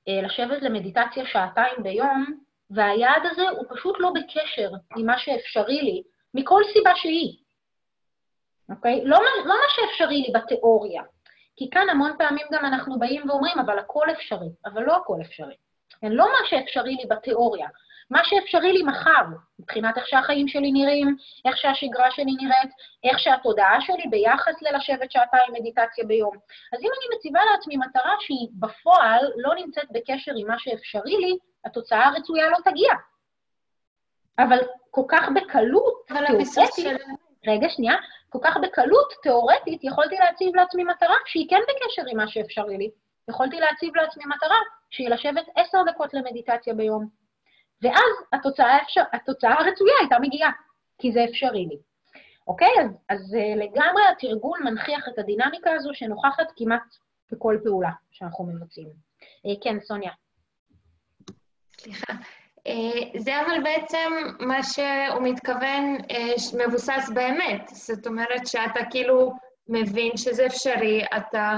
אה, 0.08 0.22
לשבת 0.22 0.62
למדיטציה 0.62 1.26
שעתיים 1.26 1.82
ביום, 1.82 2.40
והיעד 2.70 3.22
הזה 3.30 3.48
הוא 3.48 3.64
פשוט 3.70 3.96
לא 3.98 4.10
בקשר 4.14 4.70
עם 4.96 5.06
מה 5.06 5.18
שאפשרי 5.18 5.82
לי, 5.82 6.02
מכל 6.34 6.62
סיבה 6.72 6.90
שהיא. 6.96 7.36
אוקיי? 8.70 9.04
לא, 9.04 9.18
לא 9.44 9.54
מה 9.54 9.68
שאפשרי 9.68 10.22
לי 10.22 10.32
בתיאוריה, 10.34 11.02
כי 11.56 11.70
כאן 11.70 11.88
המון 11.90 12.12
פעמים 12.18 12.46
גם 12.52 12.64
אנחנו 12.64 12.98
באים 12.98 13.30
ואומרים, 13.30 13.58
אבל 13.58 13.78
הכל 13.78 14.06
אפשרי, 14.12 14.48
אבל 14.66 14.82
לא 14.82 14.96
הכל 14.96 15.18
אפשרי. 15.20 15.54
כן, 16.00 16.12
לא 16.12 16.24
מה 16.24 16.48
שאפשרי 16.48 16.94
לי 16.94 17.04
בתיאוריה, 17.10 17.68
מה 18.10 18.20
שאפשרי 18.24 18.72
לי 18.72 18.82
מחר, 18.82 19.24
מבחינת 19.58 19.98
איך 19.98 20.06
שהחיים 20.06 20.48
שלי 20.48 20.72
נראים, 20.72 21.16
איך 21.44 21.56
שהשגרה 21.56 22.10
שלי 22.10 22.32
נראית, 22.40 22.70
איך 23.04 23.18
שהתודעה 23.18 23.80
שלי 23.80 24.04
ביחס 24.10 24.62
ללשבת 24.62 25.10
שעתיים 25.10 25.52
מדיטציה 25.52 26.04
ביום. 26.04 26.36
אז 26.72 26.80
אם 26.80 26.90
אני 26.98 27.16
מציבה 27.16 27.40
לעצמי 27.52 27.76
מטרה 27.76 28.14
שהיא 28.20 28.48
בפועל 28.52 29.32
לא 29.36 29.54
נמצאת 29.54 29.86
בקשר 29.90 30.32
עם 30.36 30.46
מה 30.46 30.58
שאפשרי 30.58 31.16
לי, 31.16 31.38
התוצאה 31.64 32.06
הרצויה 32.06 32.48
לא 32.48 32.56
תגיע. 32.64 32.92
אבל 34.38 34.58
כל 34.90 35.02
כך 35.08 35.28
בקלות, 35.34 36.06
תיאורטית, 36.06 37.00
רגע, 37.46 37.68
שנייה, 37.68 37.94
כל 38.28 38.38
כך 38.42 38.56
בקלות, 38.62 39.12
תיאורטית, 39.22 39.84
יכולתי 39.84 40.16
להציב 40.16 40.56
לעצמי 40.56 40.84
מטרה 40.84 41.16
שהיא 41.26 41.46
כן 41.50 41.60
בקשר 41.62 42.02
עם 42.10 42.16
מה 42.16 42.28
שאפשרי 42.28 42.78
לי. 42.78 42.90
יכולתי 43.28 43.60
להציב 43.60 43.96
לעצמי 43.96 44.24
מטרה 44.36 44.56
שהיא 44.90 45.08
לשבת 45.10 45.44
עשר 45.56 45.82
דקות 45.86 46.14
למדיטציה 46.14 46.74
ביום. 46.74 47.08
ואז 47.82 48.12
התוצאה, 48.32 48.82
אפשר, 48.82 49.02
התוצאה 49.12 49.52
הרצויה 49.52 49.94
הייתה 50.00 50.16
מגיעה, 50.18 50.50
כי 50.98 51.12
זה 51.12 51.24
אפשרי 51.30 51.66
לי. 51.66 51.76
אוקיי? 52.46 52.68
אז, 52.80 52.90
אז 53.08 53.34
אה, 53.34 53.54
לגמרי 53.56 54.02
התרגול 54.12 54.58
מנכיח 54.64 55.08
את 55.08 55.18
הדינמיקה 55.18 55.72
הזו 55.72 55.90
שנוכחת 55.92 56.46
כמעט 56.56 56.96
בכל 57.32 57.58
פעולה 57.64 57.90
שאנחנו 58.10 58.44
מבצעים. 58.44 58.88
אה, 59.46 59.52
כן, 59.62 59.80
סוניה. 59.80 60.12
סליחה. 61.80 62.12
אה, 62.66 63.20
זה 63.20 63.40
אבל 63.40 63.62
בעצם 63.62 64.12
מה 64.40 64.62
שהוא 64.62 65.22
מתכוון 65.22 65.96
מבוסס 66.58 67.10
באמת. 67.14 67.68
זאת 67.68 68.06
אומרת 68.06 68.46
שאתה 68.46 68.80
כאילו 68.90 69.32
מבין 69.68 70.16
שזה 70.16 70.46
אפשרי, 70.46 71.04
אתה 71.16 71.56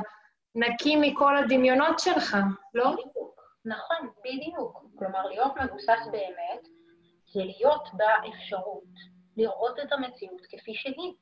נקי 0.54 0.96
מכל 0.96 1.36
הדמיונות 1.36 1.98
שלך, 1.98 2.36
לא? 2.74 2.96
נכון, 3.64 4.10
בדיוק. 4.24 4.84
כלומר, 4.98 5.26
להיות 5.26 5.52
מבוסס 5.56 6.06
באמת 6.10 6.68
זה 7.32 7.44
להיות 7.44 7.88
באפשרות, 7.92 8.94
לראות 9.36 9.78
את 9.78 9.92
המציאות 9.92 10.40
כפי 10.50 10.74
שהיא. 10.74 11.12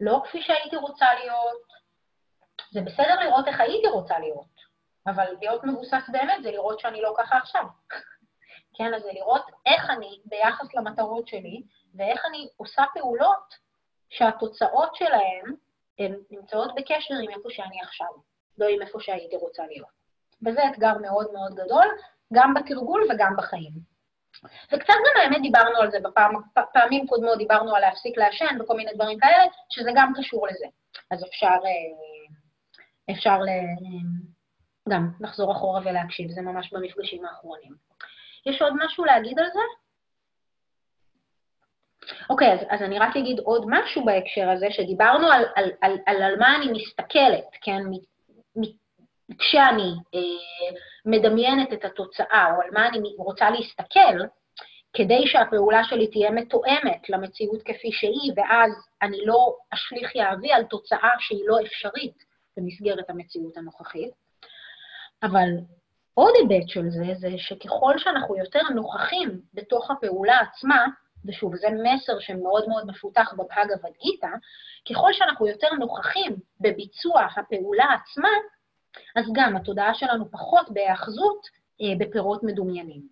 לא 0.00 0.22
כפי 0.24 0.42
שהייתי 0.42 0.76
רוצה 0.76 1.06
להיות. 1.14 1.62
זה 2.72 2.80
בסדר 2.80 3.20
לראות 3.20 3.48
איך 3.48 3.60
הייתי 3.60 3.88
רוצה 3.88 4.18
להיות, 4.18 4.54
אבל 5.06 5.24
להיות 5.40 5.64
מבוסס 5.64 6.08
באמת 6.12 6.42
זה 6.42 6.50
לראות 6.50 6.80
שאני 6.80 7.02
לא 7.02 7.14
ככה 7.18 7.36
עכשיו. 7.36 7.64
כן, 8.80 8.94
אז 8.94 9.02
זה 9.02 9.12
לראות 9.12 9.42
איך 9.66 9.90
אני 9.90 10.18
ביחס 10.24 10.74
למטרות 10.74 11.28
שלי, 11.28 11.62
ואיך 11.94 12.20
אני 12.28 12.48
עושה 12.56 12.82
פעולות 12.94 13.54
שהתוצאות 14.08 14.94
שלהן 14.94 15.54
הן 15.98 16.14
נמצאות 16.30 16.74
בקשר 16.76 17.14
עם 17.22 17.30
איפה 17.30 17.48
שאני 17.50 17.80
עכשיו, 17.82 18.06
לא 18.58 18.66
עם 18.68 18.82
איפה 18.82 18.98
שהייתי 19.00 19.36
רוצה 19.36 19.66
להיות. 19.66 19.88
וזה 20.46 20.60
אתגר 20.70 20.98
מאוד 20.98 21.32
מאוד 21.32 21.54
גדול, 21.54 21.86
גם 22.32 22.54
בתרגול 22.54 23.02
וגם 23.10 23.34
בחיים. 23.38 23.72
וקצת 24.72 24.94
גם 25.06 25.22
האמת 25.22 25.42
דיברנו 25.42 25.76
על 25.80 25.90
זה 25.90 25.98
בפעמים 26.56 27.06
קודמות, 27.06 27.38
דיברנו 27.38 27.76
על 27.76 27.82
להפסיק 27.82 28.18
לעשן 28.18 28.60
וכל 28.60 28.76
מיני 28.76 28.94
דברים 28.94 29.18
כאלה, 29.18 29.44
שזה 29.70 29.90
גם 29.94 30.12
קשור 30.18 30.46
לזה. 30.46 30.66
אז 31.10 31.24
אפשר, 31.24 31.46
אה, 31.46 33.14
אפשר 33.14 33.38
גם 34.88 35.10
לחזור 35.20 35.52
אחורה 35.52 35.80
ולהקשיב, 35.84 36.30
זה 36.30 36.40
ממש 36.40 36.72
במפגשים 36.72 37.24
האחרונים. 37.24 37.90
יש 38.46 38.62
עוד 38.62 38.72
משהו 38.84 39.04
להגיד 39.04 39.38
על 39.38 39.46
זה? 39.52 39.60
אוקיי, 42.30 42.52
אז, 42.52 42.60
אז 42.68 42.82
אני 42.82 42.98
רק 42.98 43.16
אגיד 43.16 43.38
עוד 43.38 43.64
משהו 43.68 44.04
בהקשר 44.04 44.50
הזה, 44.50 44.66
שדיברנו 44.70 45.26
על, 45.32 45.44
על, 45.54 45.70
על, 45.80 45.98
על, 46.06 46.22
על 46.22 46.38
מה 46.38 46.56
אני 46.56 46.72
מסתכלת, 46.72 47.46
כן, 47.60 47.82
כשאני 49.38 49.92
אה, 50.14 50.20
מדמיינת 51.06 51.72
את 51.72 51.84
התוצאה, 51.84 52.46
או 52.56 52.62
על 52.62 52.70
מה 52.72 52.88
אני 52.88 53.14
רוצה 53.18 53.50
להסתכל, 53.50 54.24
כדי 54.92 55.26
שהפעולה 55.26 55.84
שלי 55.84 56.06
תהיה 56.06 56.30
מתואמת 56.30 57.08
למציאות 57.08 57.62
כפי 57.62 57.92
שהיא, 57.92 58.32
ואז 58.36 58.70
אני 59.02 59.18
לא 59.24 59.56
אשליך 59.70 60.16
יהבי 60.16 60.52
על 60.52 60.64
תוצאה 60.64 61.10
שהיא 61.18 61.42
לא 61.46 61.56
אפשרית 61.66 62.24
במסגרת 62.56 63.10
המציאות 63.10 63.56
הנוכחית. 63.56 64.10
אבל 65.22 65.48
עוד 66.14 66.32
היבט 66.36 66.68
של 66.68 66.88
זה, 66.88 67.14
זה 67.14 67.28
שככל 67.36 67.98
שאנחנו 67.98 68.36
יותר 68.36 68.62
נוכחים 68.74 69.40
בתוך 69.54 69.90
הפעולה 69.90 70.40
עצמה, 70.40 70.86
ושוב, 71.24 71.56
זה 71.56 71.68
מסר 71.82 72.18
שמאוד 72.20 72.68
מאוד 72.68 72.86
מפותח 72.86 73.34
בבהגavad 73.36 73.92
גיתא, 74.02 74.28
ככל 74.90 75.12
שאנחנו 75.12 75.46
יותר 75.46 75.68
נוכחים 75.78 76.36
בביצוע 76.60 77.26
הפעולה 77.36 77.84
עצמה, 77.84 78.28
אז 79.16 79.24
גם 79.32 79.56
התודעה 79.56 79.94
שלנו 79.94 80.30
פחות 80.30 80.70
בהיאחזות 80.70 81.46
אה, 81.80 81.86
בפירות 81.98 82.42
מדומיינים. 82.42 83.02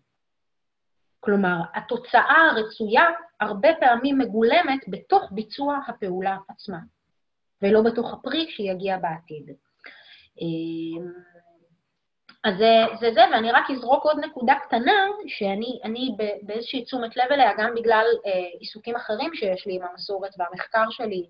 כלומר, 1.20 1.56
התוצאה 1.74 2.50
הרצויה 2.50 3.04
הרבה 3.40 3.68
פעמים 3.80 4.18
מגולמת 4.18 4.80
בתוך 4.88 5.32
ביצוע 5.32 5.78
הפעולה 5.88 6.36
עצמה, 6.48 6.78
ולא 7.62 7.82
בתוך 7.82 8.12
הפרי 8.12 8.50
שיגיע 8.50 8.96
בעתיד. 8.98 9.50
אז 12.44 12.54
זה, 13.00 13.10
זה 13.14 13.24
ואני 13.32 13.52
רק 13.52 13.70
אזרוק 13.70 14.04
עוד 14.04 14.18
נקודה 14.24 14.54
קטנה, 14.66 15.06
שאני 15.26 16.10
באיזושהי 16.42 16.84
תשומת 16.84 17.16
לב 17.16 17.26
אליה, 17.30 17.52
גם 17.58 17.74
בגלל 17.74 18.06
אה, 18.26 18.32
עיסוקים 18.60 18.96
אחרים 18.96 19.34
שיש 19.34 19.66
לי 19.66 19.74
עם 19.74 19.82
המסורת 19.82 20.30
והמחקר 20.38 20.90
שלי 20.90 21.26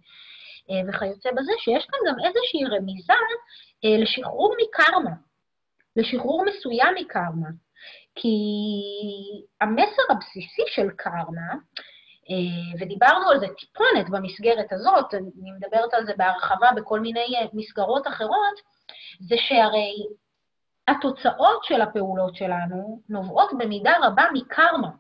אה, 0.70 0.80
וכיוצא 0.88 1.30
בזה, 1.30 1.52
שיש 1.58 1.86
כאן 1.86 1.98
גם 2.08 2.14
איזושהי 2.26 2.64
רמיזה 2.64 3.12
אה, 3.84 4.02
לשחרור 4.02 4.54
מקרמה, 4.62 5.14
לשחרור 5.96 6.44
מסוים 6.44 6.94
מקרמה. 6.94 7.48
כי 8.14 8.28
המסר 9.60 10.02
הבסיסי 10.10 10.62
של 10.66 10.90
קרמה, 10.96 11.50
אה, 12.30 12.80
ודיברנו 12.80 13.28
על 13.30 13.40
זה 13.40 13.46
טיפונת 13.58 14.10
במסגרת 14.10 14.72
הזאת, 14.72 15.14
אני 15.14 15.52
מדברת 15.56 15.94
על 15.94 16.06
זה 16.06 16.12
בהרחבה 16.16 16.68
בכל 16.76 17.00
מיני 17.00 17.36
אה, 17.36 17.46
מסגרות 17.52 18.06
אחרות, 18.06 18.60
זה 19.20 19.36
שהרי 19.38 19.94
התוצאות 20.88 21.64
של 21.64 21.80
הפעולות 21.80 22.36
שלנו 22.36 23.00
נובעות 23.08 23.50
במידה 23.58 23.92
רבה 24.02 24.24
מקרמה. 24.32 24.90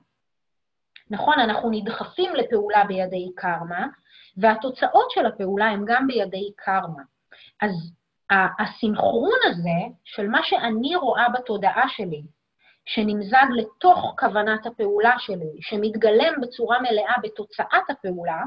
נכון, 1.10 1.40
אנחנו 1.40 1.70
נדחפים 1.70 2.34
לפעולה 2.34 2.84
בידי 2.84 3.30
קרמה, 3.36 3.86
והתוצאות 4.36 5.10
של 5.10 5.26
הפעולה 5.26 5.66
הן 5.66 5.84
גם 5.86 6.06
בידי 6.06 6.52
קרמה. 6.56 7.02
אז 7.62 7.70
הסינכרון 8.30 9.38
הזה 9.44 9.94
של 10.04 10.28
מה 10.28 10.40
שאני 10.42 10.96
רואה 10.96 11.28
בתודעה 11.28 11.84
שלי, 11.88 12.22
שנמזג 12.86 13.46
לתוך 13.56 14.14
כוונת 14.18 14.66
הפעולה 14.66 15.14
שלי, 15.18 15.58
שמתגלם 15.60 16.40
בצורה 16.42 16.78
מלאה 16.80 17.14
בתוצאת 17.22 17.90
הפעולה, 17.90 18.42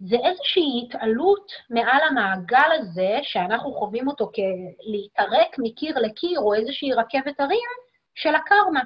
זה 0.00 0.16
איזושהי 0.24 0.86
התעלות 0.86 1.52
מעל 1.70 2.02
המעגל 2.08 2.72
הזה, 2.78 3.18
שאנחנו 3.22 3.72
חווים 3.72 4.08
אותו 4.08 4.30
כלהתערק 4.34 5.56
מקיר 5.58 5.98
לקיר, 5.98 6.40
או 6.40 6.54
איזושהי 6.54 6.92
רכבת 6.92 7.40
הרים, 7.40 7.68
של 8.14 8.34
הקרמה. 8.34 8.80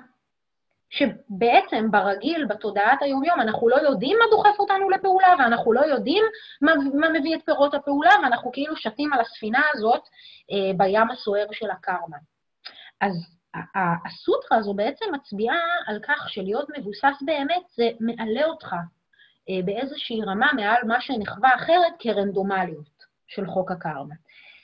שבעצם 0.90 1.90
ברגיל, 1.90 2.44
בתודעת 2.44 3.02
היומיום, 3.02 3.40
אנחנו 3.40 3.68
לא 3.68 3.76
יודעים 3.76 4.18
מה 4.18 4.24
דוחף 4.30 4.58
אותנו 4.58 4.90
לפעולה, 4.90 5.34
ואנחנו 5.38 5.72
לא 5.72 5.80
יודעים 5.80 6.24
מה, 6.62 6.72
מה 6.94 7.08
מביא 7.08 7.36
את 7.36 7.40
פירות 7.44 7.74
הפעולה, 7.74 8.14
ואנחנו 8.22 8.52
כאילו 8.52 8.76
שתים 8.76 9.12
על 9.12 9.20
הספינה 9.20 9.62
הזאת 9.74 10.02
אה, 10.52 10.72
בים 10.76 11.10
הסוער 11.10 11.46
של 11.52 11.70
הקרמה. 11.70 12.16
אז 13.00 13.12
הסוטרה 14.06 14.58
הזו 14.58 14.74
בעצם 14.74 15.04
מצביעה 15.12 15.60
על 15.86 15.98
כך 16.02 16.30
שלהיות 16.30 16.68
מבוסס 16.78 17.22
באמת 17.24 17.62
זה 17.76 17.88
מעלה 18.00 18.44
אותך 18.44 18.74
באיזושהי 19.64 20.22
רמה 20.22 20.52
מעל 20.56 20.82
מה 20.86 21.00
שנחווה 21.00 21.54
אחרת 21.54 21.92
כרנדומליות 21.98 23.04
של 23.26 23.46
חוק 23.46 23.70
הקרמה. 23.70 24.14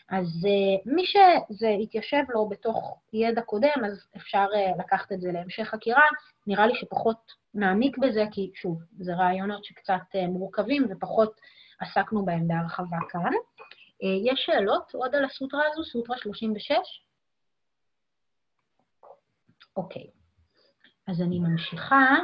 אז 0.09 0.27
uh, 0.27 0.83
מי 0.87 1.05
שזה 1.07 1.69
התיישב 1.83 2.23
לו 2.29 2.49
בתוך 2.49 2.99
ידע 3.12 3.43
קודם, 3.43 3.85
אז 3.87 4.07
אפשר 4.16 4.47
uh, 4.53 4.81
לקחת 4.81 5.12
את 5.12 5.21
זה 5.21 5.33
להמשך 5.33 5.62
חקירה. 5.62 6.03
נראה 6.47 6.66
לי 6.66 6.75
שפחות 6.75 7.33
נעמיק 7.55 7.99
בזה, 7.99 8.25
כי 8.33 8.51
שוב, 8.55 8.79
זה 8.99 9.14
רעיונות 9.14 9.64
שקצת 9.64 10.16
מורכבים 10.29 10.87
ופחות 10.90 11.40
עסקנו 11.81 12.25
בהם 12.25 12.49
בהרחבה 12.49 12.97
כאן. 13.09 13.33
יש 14.25 14.43
שאלות 14.47 14.95
עוד 14.95 15.14
על 15.14 15.25
הסוטרה 15.25 15.62
הזו, 15.73 15.85
סוטרה 15.85 16.16
36? 16.19 16.77
אוקיי, 19.77 20.07
אז 21.07 21.21
אני 21.21 21.38
ממשיכה 21.38 22.16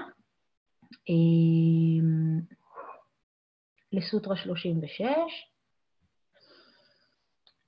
לסוטרה 3.92 4.36
36. 4.36 5.02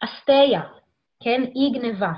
אסטיה, 0.01 0.63
כן? 1.23 1.43
אי 1.43 1.79
גניבה. 1.79 2.13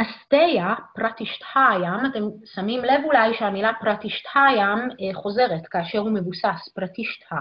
אסטיה, 0.00 0.74
פרטישטהיים, 0.94 2.06
אתם 2.10 2.20
שמים 2.54 2.84
לב 2.84 3.04
אולי 3.04 3.34
שהמילה 3.38 3.72
פרטישטהיים 3.80 4.78
אה, 4.78 5.14
חוזרת 5.22 5.66
כאשר 5.70 5.98
הוא 5.98 6.10
מבוסס, 6.10 6.68
פרטישטה. 6.74 7.36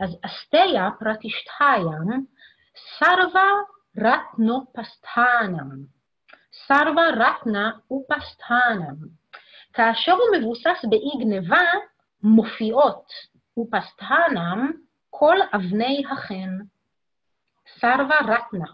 אז 0.00 0.10
אסטיה, 0.22 0.88
פרטישטהיים, 0.98 2.26
סרווה 2.98 3.50
רטנו 3.98 4.64
פסטהנם. 4.72 5.70
סרווה 6.66 7.08
רטנה 7.10 7.70
ופסטהנם. 7.92 9.23
כאשר 9.74 10.12
הוא 10.12 10.36
מבוסס 10.38 10.84
באי 10.88 11.24
גניבה, 11.24 11.64
מופיעות 12.22 13.06
ופסטהנם 13.58 14.72
כל 15.10 15.36
אבני 15.54 16.02
החן. 16.12 16.58
סרווה 17.80 18.18
רטנה. 18.18 18.66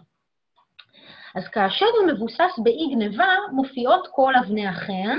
אז 1.35 1.47
כאשר 1.47 1.85
הוא 1.85 2.07
מבוסס 2.07 2.59
באי 2.63 2.87
גניבה, 2.93 3.35
מופיעות 3.51 4.07
כל 4.11 4.33
אבני 4.35 4.67
החן, 4.67 5.17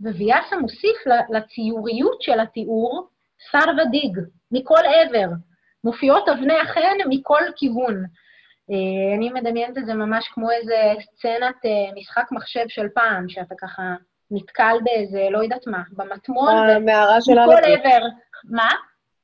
וויאסה 0.00 0.56
מוסיף 0.56 0.96
לציוריות 1.30 2.22
של 2.22 2.40
התיאור 2.40 3.08
סרווה 3.50 3.84
דיג, 3.84 4.18
מכל 4.50 4.80
עבר. 4.84 5.28
מופיעות 5.84 6.28
אבני 6.28 6.58
החן 6.58 6.96
מכל 7.08 7.42
כיוון. 7.56 8.04
אה, 8.70 9.16
אני 9.16 9.28
מדמיינת 9.28 9.78
את 9.78 9.86
זה 9.86 9.94
ממש 9.94 10.28
כמו 10.28 10.50
איזה 10.50 10.94
סצנת 11.00 11.56
אה, 11.64 11.94
משחק 11.96 12.32
מחשב 12.32 12.64
של 12.68 12.88
פעם, 12.94 13.28
שאתה 13.28 13.54
ככה 13.60 13.82
נתקל 14.34 14.76
באיזה, 14.84 15.26
לא 15.30 15.38
יודעת 15.38 15.66
מה, 15.66 15.82
במטמון, 15.92 16.56
המערה 16.56 17.20
של. 17.20 17.32
מכל 17.32 17.52
עבר. 17.64 18.06
מה? 18.44 18.68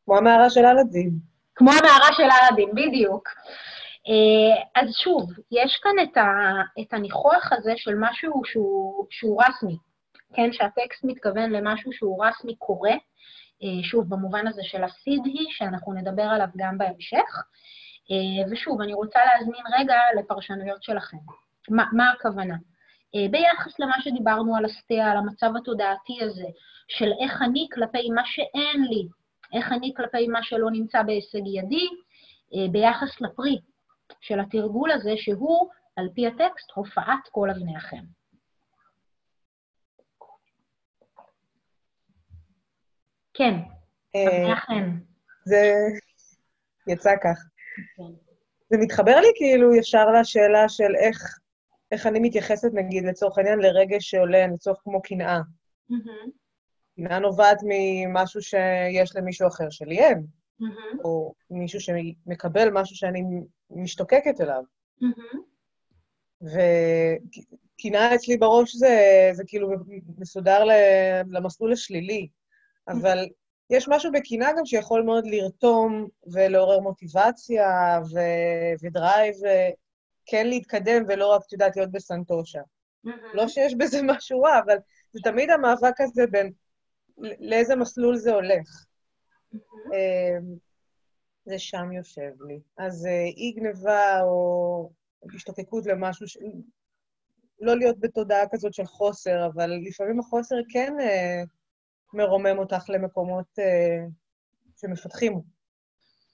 כמו 0.04 0.18
המערה 0.18 0.50
של 0.50 0.60
אלאדין. 0.60 1.10
כמו 1.54 1.70
המערה 1.70 2.12
של 2.16 2.22
אלאדין, 2.22 2.70
בדיוק. 2.74 3.28
אה, 4.08 4.82
אז 4.82 4.88
שוב, 4.92 5.30
יש 5.50 5.80
כאן 5.82 5.92
את, 6.02 6.16
ה, 6.16 6.26
את 6.80 6.92
הניחוח 6.94 7.52
הזה 7.52 7.72
של 7.76 7.94
משהו 8.00 8.42
שהוא, 8.44 9.06
שהוא 9.10 9.42
רסמי, 9.42 9.76
כן? 10.34 10.52
שהטקסט 10.52 11.04
מתכוון 11.04 11.50
למשהו 11.50 11.92
שהוא 11.92 12.24
רסמי 12.24 12.56
קורא, 12.56 12.90
אה, 13.62 13.82
שוב, 13.82 14.08
במובן 14.08 14.46
הזה 14.46 14.62
של 14.64 14.84
הסידהי, 14.84 15.46
שאנחנו 15.50 15.92
נדבר 15.92 16.22
עליו 16.22 16.46
גם 16.56 16.78
בהמשך. 16.78 17.44
אה, 18.10 18.52
ושוב, 18.52 18.80
אני 18.80 18.94
רוצה 18.94 19.18
להזמין 19.24 19.62
רגע 19.78 19.96
לפרשנויות 20.18 20.82
שלכם. 20.82 21.16
מה, 21.68 21.84
מה 21.92 22.10
הכוונה? 22.10 22.54
ביחס 23.14 23.78
למה 23.78 23.94
שדיברנו 24.00 24.56
על 24.56 24.64
הסטייה, 24.64 25.10
על 25.10 25.16
המצב 25.16 25.50
התודעתי 25.56 26.18
הזה, 26.24 26.46
של 26.88 27.12
איך 27.24 27.42
אני 27.42 27.68
כלפי 27.74 28.10
מה 28.10 28.22
שאין 28.24 28.84
לי, 28.90 29.08
איך 29.52 29.72
אני 29.72 29.92
כלפי 29.96 30.28
מה 30.28 30.42
שלא 30.42 30.70
נמצא 30.70 31.02
בהישג 31.02 31.46
ידי, 31.46 31.88
אה, 32.54 32.68
ביחס 32.72 33.20
לפרי 33.20 33.58
של 34.20 34.40
התרגול 34.40 34.90
הזה, 34.90 35.12
שהוא, 35.16 35.68
על 35.96 36.08
פי 36.14 36.26
הטקסט, 36.26 36.70
הופעת 36.74 37.28
כל 37.30 37.50
אבני 37.50 37.76
החן. 37.76 38.04
כן, 43.34 43.54
אה, 44.14 44.28
אבני 44.28 44.52
החן. 44.52 44.98
זה 45.44 45.72
יצא 46.86 47.10
כך. 47.24 47.38
כן. 47.96 48.30
זה 48.70 48.76
מתחבר 48.80 49.20
לי 49.20 49.28
כאילו 49.34 49.74
ישר 49.74 50.06
לשאלה 50.20 50.68
של 50.68 50.96
איך, 51.06 51.38
איך 51.90 52.07
אני 52.07 52.20
מתייחסת, 52.20 52.68
נגיד, 52.74 53.05
לצורך 53.05 53.38
העניין, 53.38 53.59
לרגש 53.59 54.11
שעולה, 54.11 54.46
לצורך 54.46 54.79
כמו 54.83 55.03
קנאה. 55.03 55.40
Mm-hmm. 55.92 56.31
קנאה 56.96 57.18
נובעת 57.18 57.59
ממשהו 57.64 58.42
שיש 58.42 59.16
למישהו 59.16 59.48
אחר 59.48 59.70
שלי 59.70 59.98
אין, 59.98 60.26
mm-hmm. 60.62 61.05
או 61.05 61.35
מישהו 61.50 61.81
שמקבל 61.81 62.70
משהו 62.70 62.96
שאני 62.96 63.22
משתוקקת 63.70 64.40
אליו. 64.40 64.62
Mm-hmm. 65.03 65.37
וקנאה 66.42 68.14
אצלי 68.14 68.37
בראש 68.37 68.76
זה, 68.76 69.31
זה 69.33 69.42
כאילו 69.46 69.70
מסודר 70.18 70.64
למסלול 71.29 71.72
השלילי, 71.72 72.29
אבל 72.88 73.29
יש 73.70 73.88
משהו 73.88 74.12
בקנאה 74.12 74.53
גם 74.59 74.66
שיכול 74.66 75.03
מאוד 75.03 75.24
לרתום 75.26 76.09
ולעורר 76.33 76.81
מוטיבציה 76.81 78.00
ו- 78.12 78.87
ודרייב, 78.87 79.35
כן 80.26 80.46
להתקדם 80.46 81.04
ולא 81.09 81.33
רק, 81.33 81.42
את 81.46 81.52
יודעת, 81.52 81.76
להיות 81.76 81.90
בסנטושה. 81.90 82.61
Mm-hmm. 82.61 83.11
לא 83.35 83.48
שיש 83.48 83.74
בזה 83.74 84.00
משהו 84.12 84.40
רע, 84.40 84.59
אבל 84.59 84.76
זה 85.12 85.20
תמיד 85.24 85.50
המאבק 85.50 86.00
הזה 86.00 86.26
בין 86.30 86.52
לאיזה 87.40 87.76
מסלול 87.76 88.16
זה 88.16 88.33
הולך. 88.33 88.85
אמ, 89.54 90.56
זה 91.44 91.59
שם 91.59 91.92
יושב 91.92 92.42
לי. 92.48 92.61
אז 92.78 93.06
אה, 93.06 93.24
אי 93.37 93.52
גניבה 93.56 94.22
או 94.22 94.90
השתוקקות 95.35 95.87
למשהו, 95.87 96.28
ש... 96.28 96.38
לא 97.61 97.76
להיות 97.76 98.00
בתודעה 98.00 98.48
כזאת 98.52 98.74
של 98.74 98.85
חוסר, 98.85 99.46
אבל 99.46 99.70
לפעמים 99.88 100.20
החוסר 100.20 100.56
כן 100.68 100.92
אה, 101.00 101.42
מרומם 102.12 102.59
אותך 102.59 102.85
למקומות 102.88 103.59
אה, 103.59 104.06
שמפתחים. 104.80 105.40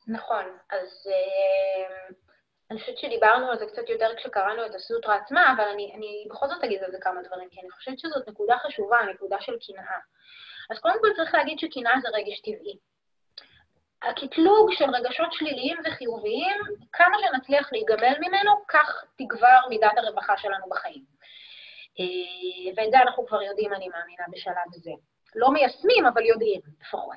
נכון, 0.07 0.45
אז 0.71 1.07
אה, 1.07 2.15
אני 2.71 2.81
חושבת 2.81 2.99
שדיברנו 2.99 3.51
על 3.51 3.59
זה 3.59 3.67
קצת 3.67 3.89
יותר 3.89 4.17
כשקראנו 4.17 4.67
את 4.67 4.75
הסוטרה 4.75 5.15
עצמה, 5.15 5.53
אבל 5.57 5.65
אני, 5.65 5.93
אני 5.95 6.27
בכל 6.31 6.49
זאת 6.49 6.65
אגיד 6.65 6.83
על 6.83 6.91
זה 6.91 6.99
כמה 7.01 7.23
דברים, 7.23 7.49
כי 7.51 7.61
אני 7.61 7.71
חושבת 7.71 7.99
שזאת 7.99 8.29
נקודה 8.29 8.57
חשובה, 8.59 8.99
נקודה 9.15 9.37
של 9.41 9.53
קנאה. 9.67 9.99
אז 10.71 10.79
קודם 10.79 10.95
כל 11.01 11.09
צריך 11.17 11.35
להגיד 11.35 11.59
שקנאה 11.59 11.93
זה 12.03 12.09
רגש 12.09 12.41
טבעי. 12.41 12.77
הקטלוג 14.03 14.73
של 14.73 14.85
רגשות 14.91 15.33
שליליים 15.33 15.77
וחיוביים, 15.85 16.61
כמה 16.93 17.17
שנצליח 17.21 17.73
להיגמל 17.73 18.17
ממנו, 18.21 18.53
כך 18.69 19.05
תגבר 19.19 19.59
מידת 19.69 19.93
הרווחה 19.97 20.37
שלנו 20.37 20.67
בחיים. 20.71 21.05
אה, 22.01 22.73
ואת 22.77 22.91
זה 22.91 22.99
אנחנו 22.99 23.27
כבר 23.27 23.43
יודעים, 23.43 23.73
אני 23.73 23.89
מאמינה, 23.89 24.25
בשלב 24.33 24.73
זה. 24.73 24.91
לא 25.35 25.51
מיישמים, 25.51 26.07
אבל 26.07 26.27
יודעים, 26.27 26.61
לפחות. 26.81 27.17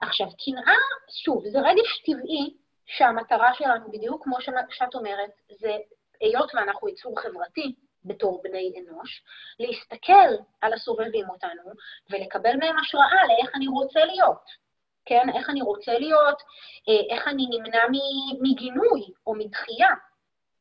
עכשיו, 0.00 0.26
קנאה, 0.26 0.78
שוב, 1.24 1.42
זה 1.48 1.58
רגש 1.60 2.02
טבעי 2.06 2.61
שהמטרה 2.96 3.54
שלנו, 3.54 3.92
בדיוק 3.92 4.24
כמו 4.24 4.36
שאת 4.70 4.94
אומרת, 4.94 5.30
זה, 5.60 5.76
היות 6.20 6.54
ואנחנו 6.54 6.88
יצור 6.88 7.20
חברתי, 7.20 7.74
בתור 8.04 8.40
בני 8.42 8.72
אנוש, 8.78 9.22
להסתכל 9.58 10.42
על 10.60 10.72
הסובבים 10.72 11.30
אותנו 11.30 11.62
ולקבל 12.10 12.56
מהם 12.56 12.78
השראה 12.78 13.26
לאיך 13.28 13.50
אני 13.54 13.66
רוצה 13.66 14.04
להיות. 14.04 14.62
כן? 15.04 15.26
איך 15.34 15.50
אני 15.50 15.62
רוצה 15.62 15.98
להיות, 15.98 16.42
אה, 16.88 17.14
איך 17.16 17.28
אני 17.28 17.46
נמנע 17.50 17.82
מגינוי 18.40 19.00
או 19.26 19.34
מדחייה. 19.34 19.90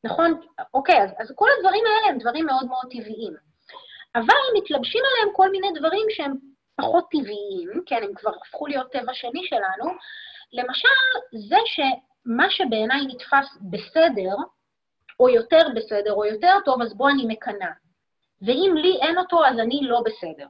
נכון? 0.04 0.41
אוקיי, 0.74 1.04
אז, 1.04 1.10
אז 1.20 1.32
כל 1.36 1.48
הדברים 1.58 1.84
האלה 1.86 2.13
הם 2.13 2.17
דברים 2.17 2.46
מאוד 2.46 2.65
מאוד 2.65 2.86
טבעיים. 2.91 3.34
אבל 4.15 4.41
מתלבשים 4.58 5.04
עליהם 5.06 5.36
כל 5.36 5.52
מיני 5.52 5.67
דברים 5.80 6.08
שהם 6.10 6.34
פחות 6.76 7.06
טבעיים, 7.12 7.84
כן, 7.86 8.04
הם 8.04 8.13
כבר 8.15 8.32
הפכו 8.41 8.67
להיות 8.67 8.91
טבע 8.91 9.13
שני 9.13 9.41
שלנו. 9.44 9.91
למשל, 10.54 10.88
זה 11.50 11.58
שמה 12.24 12.50
שבעיניי 12.50 13.08
נתפס 13.08 13.58
בסדר, 13.62 14.36
או 15.20 15.30
יותר 15.30 15.68
בסדר, 15.76 16.14
או 16.14 16.26
יותר 16.26 16.54
טוב, 16.66 16.82
אז 16.82 16.94
בוא 16.98 17.10
אני 17.10 17.26
מקנאה. 17.28 17.72
ואם 18.42 18.74
לי 18.76 18.98
אין 19.02 19.18
אותו, 19.18 19.46
אז 19.46 19.60
אני 19.60 19.80
לא 19.84 20.02
בסדר. 20.06 20.48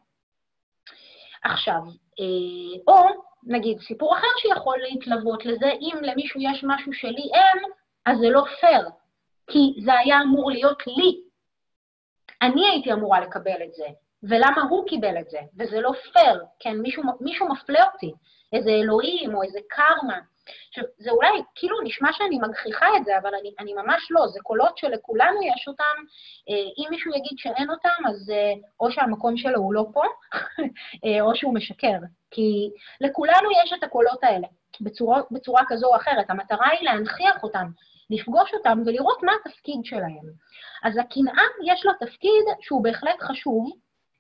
עכשיו, 1.44 1.80
אה, 2.20 2.82
או 2.88 3.24
נגיד 3.44 3.80
סיפור 3.80 4.18
אחר 4.18 4.28
שיכול 4.38 4.78
להתלוות 4.80 5.46
לזה, 5.46 5.72
אם 5.72 5.98
למישהו 6.02 6.42
יש 6.42 6.64
משהו 6.68 6.94
שלי 6.94 7.30
אין, 7.34 7.64
אז 8.06 8.18
זה 8.20 8.30
לא 8.30 8.44
פייר, 8.60 8.90
כי 9.48 9.82
זה 9.86 9.94
היה 9.94 10.22
אמור 10.22 10.52
להיות 10.52 10.88
לי. 10.88 11.22
אני 12.42 12.68
הייתי 12.68 12.94
אמורה 12.94 13.20
לקבל 13.20 13.64
את 13.64 13.74
זה, 13.74 13.88
ולמה 14.24 14.62
הוא 14.70 14.88
קיבל 14.88 15.18
את 15.20 15.30
זה? 15.30 15.40
וזה 15.60 15.82
לא 15.82 15.92
פייר, 16.14 16.44
כן, 16.60 16.78
מישהו, 16.78 17.04
מישהו 17.22 17.50
מפלה 17.50 17.84
אותי, 17.94 18.12
איזה 18.54 18.70
אלוהים 18.70 19.36
או 19.36 19.44
איזה 19.44 19.60
קרמה. 19.70 20.20
עכשיו, 20.68 20.84
זה 20.98 21.12
אולי 21.12 21.30
כאילו 21.56 21.78
נשמע 21.84 22.14
שאני 22.14 22.40
מגחיכה 22.40 22.86
את 22.98 23.06
זה, 23.06 23.18
אבל 23.18 23.36
אני, 23.42 23.54
אני 23.60 23.74
ממש 23.74 24.08
לא, 24.12 24.28
זה 24.28 24.40
קולות 24.44 24.78
שלכולנו 24.78 25.42
יש 25.44 25.68
אותם. 25.68 25.98
אה, 26.50 26.56
אם 26.78 26.88
מישהו 26.90 27.12
יגיד 27.12 27.38
שאין 27.38 27.70
אותם, 27.70 28.08
אז 28.10 28.30
אה, 28.30 28.54
או 28.80 28.92
שהמקום 28.92 29.38
שלו 29.38 29.60
הוא 29.60 29.74
לא 29.74 29.86
פה, 29.94 30.04
אה, 31.06 31.22
או 31.22 31.36
שהוא 31.36 31.54
משקר. 31.54 31.98
כי 32.32 32.70
לכולנו 33.02 33.50
יש 33.64 33.74
את 33.74 33.84
הקולות 33.84 34.24
האלה, 34.24 34.48
בצורה, 34.82 35.22
בצורה 35.32 35.62
כזו 35.68 35.88
או 35.88 35.96
אחרת. 35.96 36.30
המטרה 36.30 36.68
היא 36.70 36.90
להנכיח 36.90 37.44
אותם, 37.44 37.68
לפגוש 38.10 38.54
אותם 38.54 38.82
ולראות 38.86 39.24
מה 39.24 39.32
התפקיד 39.46 39.80
שלהם. 39.84 40.26
אז 40.84 40.98
הקנאה 40.98 41.44
יש 41.66 41.86
לה 41.86 41.92
תפקיד 42.00 42.44
שהוא 42.62 42.84
בהחלט 42.84 43.22
חשוב, 43.22 43.72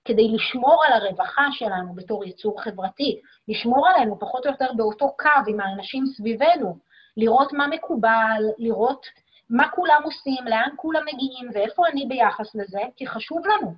כדי 0.06 0.28
לשמור 0.28 0.84
על 0.86 0.94
הרווחה 0.94 1.48
שלנו 1.52 1.96
בתור 1.96 2.26
יצור 2.26 2.62
חברתי, 2.62 3.20
לשמור 3.48 3.88
עלינו 3.88 4.20
פחות 4.20 4.46
או 4.46 4.52
יותר 4.52 4.74
באותו 4.76 5.16
קו 5.20 5.52
עם 5.52 5.60
האנשים 5.60 6.06
סביבנו, 6.06 6.78
לראות 7.18 7.54
מה 7.54 7.68
מקובל, 7.68 8.44
לראות 8.58 9.06
מה 9.50 9.70
כולם 9.70 10.02
עושים, 10.04 10.46
לאן 10.46 10.70
כולם 10.76 11.02
מגיעים 11.14 11.50
ואיפה 11.54 11.88
אני 11.88 12.06
ביחס 12.10 12.56
לזה, 12.56 12.82
כי 12.96 13.08
חשוב 13.08 13.48
לנו. 13.48 13.74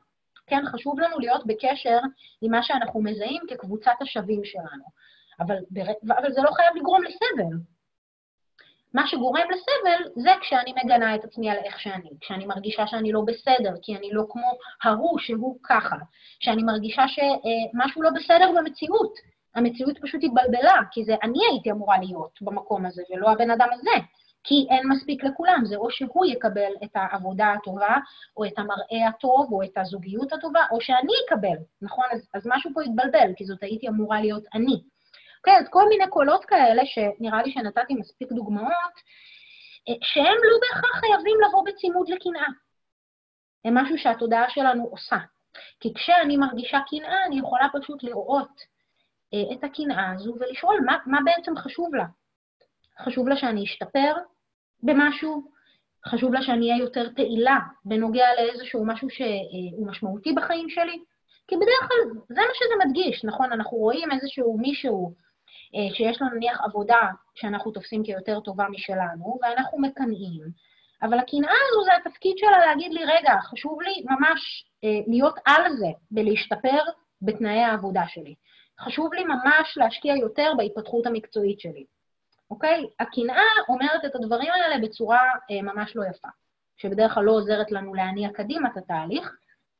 כן, 0.47 0.63
חשוב 0.65 0.99
לנו 0.99 1.19
להיות 1.19 1.45
בקשר 1.45 1.99
עם 2.41 2.51
מה 2.51 2.63
שאנחנו 2.63 3.01
מזהים 3.01 3.41
כקבוצת 3.49 3.95
השווים 4.01 4.41
שלנו. 4.43 4.83
אבל, 5.39 5.55
אבל 6.07 6.33
זה 6.33 6.41
לא 6.41 6.51
חייב 6.51 6.75
לגרום 6.75 7.01
לסבל. 7.03 7.57
מה 8.93 9.07
שגורם 9.07 9.47
לסבל 9.51 10.21
זה 10.23 10.29
כשאני 10.41 10.73
מגנה 10.83 11.15
את 11.15 11.23
עצמי 11.23 11.49
על 11.49 11.57
איך 11.57 11.79
שאני, 11.79 12.09
כשאני 12.21 12.45
מרגישה 12.45 12.87
שאני 12.87 13.11
לא 13.11 13.21
בסדר, 13.27 13.73
כי 13.81 13.95
אני 13.95 14.09
לא 14.11 14.23
כמו 14.29 14.51
ההוא 14.83 15.19
שהוא 15.19 15.57
ככה, 15.63 15.95
כשאני 16.39 16.63
מרגישה 16.63 17.03
שמשהו 17.07 18.01
לא 18.01 18.09
בסדר 18.15 18.51
במציאות. 18.57 19.13
המציאות 19.55 19.97
פשוט 20.01 20.21
התבלבלה, 20.23 20.75
כי 20.91 21.03
זה 21.03 21.15
אני 21.23 21.39
הייתי 21.51 21.71
אמורה 21.71 21.97
להיות 21.97 22.39
במקום 22.41 22.85
הזה, 22.85 23.03
ולא 23.09 23.31
הבן 23.31 23.51
אדם 23.51 23.67
הזה. 23.73 24.05
כי 24.43 24.67
אין 24.69 24.87
מספיק 24.89 25.23
לכולם, 25.23 25.61
זה 25.65 25.75
או 25.75 25.91
שהוא 25.91 26.25
יקבל 26.25 26.71
את 26.83 26.89
העבודה 26.95 27.53
הטובה, 27.53 27.97
או 28.37 28.45
את 28.45 28.53
המראה 28.57 29.07
הטוב, 29.07 29.51
או 29.51 29.63
את 29.63 29.77
הזוגיות 29.77 30.33
הטובה, 30.33 30.59
או 30.71 30.81
שאני 30.81 31.13
אקבל, 31.25 31.57
נכון? 31.81 32.05
אז, 32.11 32.27
אז 32.33 32.41
משהו 32.45 32.71
פה 32.73 32.81
התבלבל, 32.81 33.33
כי 33.35 33.45
זאת 33.45 33.63
הייתי 33.63 33.87
אמורה 33.87 34.21
להיות 34.21 34.43
אני. 34.53 34.81
אוקיי, 35.43 35.57
אז 35.57 35.67
כל 35.69 35.89
מיני 35.89 36.07
קולות 36.09 36.45
כאלה, 36.45 36.81
שנראה 36.85 37.43
לי 37.43 37.51
שנתתי 37.51 37.93
מספיק 37.93 38.31
דוגמאות, 38.31 38.95
אה, 39.89 39.93
שהם 40.01 40.37
לא 40.51 40.57
בהכרח 40.61 40.99
חייבים 40.99 41.37
לבוא 41.47 41.63
בצימוד 41.65 42.09
לקנאה. 42.09 42.47
הם 43.65 43.77
משהו 43.77 43.97
שהתודעה 43.97 44.49
שלנו 44.49 44.83
עושה. 44.83 45.17
כי 45.79 45.93
כשאני 45.93 46.37
מרגישה 46.37 46.79
קנאה, 46.89 47.25
אני 47.25 47.39
יכולה 47.39 47.67
פשוט 47.73 48.03
לראות 48.03 48.61
אה, 49.33 49.55
את 49.55 49.63
הקנאה 49.63 50.11
הזו 50.11 50.35
ולשאול 50.39 50.79
מה, 50.85 50.97
מה 51.05 51.19
בעצם 51.25 51.57
חשוב 51.57 51.95
לה. 51.95 52.05
חשוב 52.99 53.27
לה 53.27 53.37
שאני 53.37 53.63
אשתפר 53.63 54.13
במשהו, 54.83 55.51
חשוב 56.07 56.33
לה 56.33 56.41
שאני 56.41 56.71
אהיה 56.71 56.83
יותר 56.83 57.09
פעילה 57.15 57.59
בנוגע 57.85 58.27
לאיזשהו 58.37 58.85
משהו 58.85 59.09
שהוא 59.09 59.87
משמעותי 59.87 60.33
בחיים 60.33 60.69
שלי, 60.69 61.03
כי 61.47 61.55
בדרך 61.55 61.87
כלל 61.87 62.21
זה 62.29 62.41
מה 62.41 62.53
שזה 62.53 62.85
מדגיש, 62.85 63.25
נכון? 63.25 63.51
אנחנו 63.51 63.77
רואים 63.77 64.11
איזשהו 64.11 64.57
מישהו 64.57 65.13
אה, 65.15 65.23
שיש 65.93 66.21
לו 66.21 66.27
נניח 66.29 66.61
עבודה 66.61 67.01
שאנחנו 67.35 67.71
תופסים 67.71 68.03
כיותר 68.03 68.39
טובה 68.39 68.65
משלנו, 68.69 69.39
ואנחנו 69.41 69.79
מקנאים, 69.79 70.41
אבל 71.03 71.19
הקנאה 71.19 71.51
הזו 71.69 71.83
זה 71.83 71.91
התפקיד 72.01 72.37
שלה 72.37 72.59
להגיד 72.65 72.93
לי, 72.93 73.05
רגע, 73.05 73.33
חשוב 73.41 73.81
לי 73.81 74.05
ממש 74.05 74.65
אה, 74.83 74.99
להיות 75.07 75.35
על 75.45 75.77
זה 75.77 75.87
ולהשתפר 76.11 76.79
בתנאי 77.21 77.59
העבודה 77.59 78.03
שלי. 78.07 78.35
חשוב 78.79 79.13
לי 79.13 79.23
ממש 79.23 79.77
להשקיע 79.77 80.15
יותר 80.15 80.51
בהתפתחות 80.57 81.05
המקצועית 81.05 81.59
שלי. 81.59 81.85
אוקיי? 82.51 82.85
הקנאה 82.99 83.43
אומרת 83.69 84.05
את 84.05 84.15
הדברים 84.15 84.51
האלה 84.51 84.87
בצורה 84.87 85.21
אה, 85.51 85.61
ממש 85.61 85.95
לא 85.95 86.03
יפה, 86.05 86.27
שבדרך 86.77 87.13
כלל 87.13 87.23
לא 87.23 87.31
עוזרת 87.31 87.71
לנו 87.71 87.93
להניע 87.93 88.29
קדימה 88.33 88.69
את 88.71 88.77
התהליך, 88.77 89.35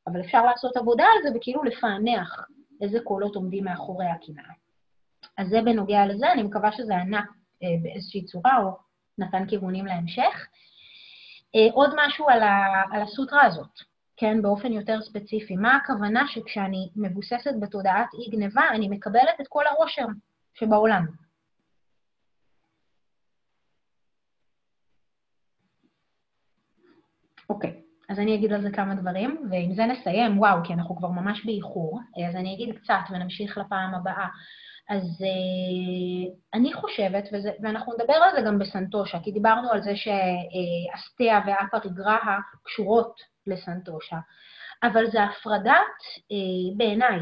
אבל 0.06 0.20
אפשר 0.20 0.44
לעשות 0.44 0.76
עבודה 0.76 1.04
על 1.04 1.22
זה 1.22 1.38
וכאילו 1.38 1.62
לפענח 1.62 2.46
איזה 2.80 2.98
קולות 3.04 3.36
עומדים 3.36 3.64
מאחורי 3.64 4.06
הקנאה. 4.06 4.63
אז 5.38 5.48
זה 5.48 5.62
בנוגע 5.64 6.06
לזה, 6.06 6.32
אני 6.32 6.42
מקווה 6.42 6.72
שזה 6.72 6.96
ענה 6.96 7.22
אה, 7.62 7.68
באיזושהי 7.82 8.24
צורה 8.24 8.58
או 8.62 8.76
נתן 9.18 9.46
כיוונים 9.48 9.86
להמשך. 9.86 10.46
אה, 11.54 11.68
עוד 11.72 11.90
משהו 11.96 12.28
על, 12.28 12.42
ה, 12.42 12.82
על 12.92 13.02
הסוטרה 13.02 13.46
הזאת, 13.46 13.80
כן, 14.16 14.42
באופן 14.42 14.72
יותר 14.72 15.02
ספציפי. 15.02 15.56
מה 15.56 15.76
הכוונה 15.76 16.24
שכשאני 16.28 16.88
מבוססת 16.96 17.50
בתודעת 17.60 18.06
אי 18.14 18.30
גניבה, 18.30 18.62
אני 18.70 18.88
מקבלת 18.88 19.40
את 19.40 19.46
כל 19.48 19.66
העושר 19.66 20.06
שבעולם? 20.54 21.06
אוקיי, 27.50 27.80
אז 28.08 28.18
אני 28.18 28.34
אגיד 28.34 28.52
על 28.52 28.62
זה 28.62 28.70
כמה 28.70 28.94
דברים, 28.94 29.48
ועם 29.50 29.74
זה 29.74 29.86
נסיים, 29.86 30.38
וואו, 30.38 30.64
כי 30.64 30.72
אנחנו 30.72 30.96
כבר 30.96 31.08
ממש 31.08 31.44
באיחור, 31.46 32.00
אז 32.28 32.36
אני 32.36 32.54
אגיד 32.54 32.78
קצת 32.78 33.00
ונמשיך 33.10 33.58
לפעם 33.58 33.94
הבאה. 33.94 34.28
אז 34.90 35.02
uh, 35.02 36.36
אני 36.54 36.72
חושבת, 36.72 37.24
וזה, 37.32 37.50
ואנחנו 37.62 37.92
נדבר 37.92 38.14
על 38.14 38.30
זה 38.36 38.42
גם 38.46 38.58
בסנטושה, 38.58 39.18
כי 39.24 39.32
דיברנו 39.32 39.70
על 39.70 39.82
זה 39.82 39.92
שאסטיה 39.96 41.40
ואפריגרהה 41.46 42.38
קשורות 42.64 43.20
לסנטושה, 43.46 44.16
אבל 44.82 45.10
זה 45.10 45.22
הפרדת, 45.24 45.98
uh, 46.18 46.76
בעיניי, 46.76 47.18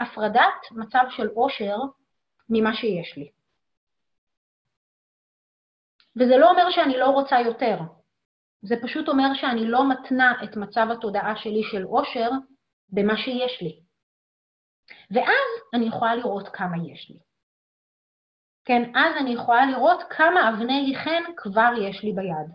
הפרדת 0.00 0.70
מצב 0.70 1.04
של 1.10 1.28
עושר 1.28 1.76
ממה 2.48 2.74
שיש 2.74 3.16
לי. 3.16 3.30
וזה 6.16 6.36
לא 6.36 6.50
אומר 6.50 6.70
שאני 6.70 6.98
לא 6.98 7.06
רוצה 7.06 7.40
יותר, 7.40 7.78
זה 8.62 8.74
פשוט 8.82 9.08
אומר 9.08 9.34
שאני 9.34 9.66
לא 9.66 9.88
מתנה 9.88 10.32
את 10.44 10.56
מצב 10.56 10.86
התודעה 10.92 11.36
שלי 11.36 11.62
של 11.70 11.82
עושר 11.82 12.30
במה 12.88 13.16
שיש 13.16 13.62
לי. 13.62 13.87
ואז 15.10 15.48
אני 15.74 15.86
יכולה 15.86 16.14
לראות 16.14 16.48
כמה 16.48 16.76
יש 16.92 17.10
לי. 17.10 17.18
כן, 18.64 18.82
אז 18.94 19.16
אני 19.20 19.30
יכולה 19.30 19.66
לראות 19.66 20.02
כמה 20.10 20.48
אבני 20.48 20.94
חן 21.04 21.22
כבר 21.36 21.70
יש 21.80 22.04
לי 22.04 22.12
ביד. 22.12 22.52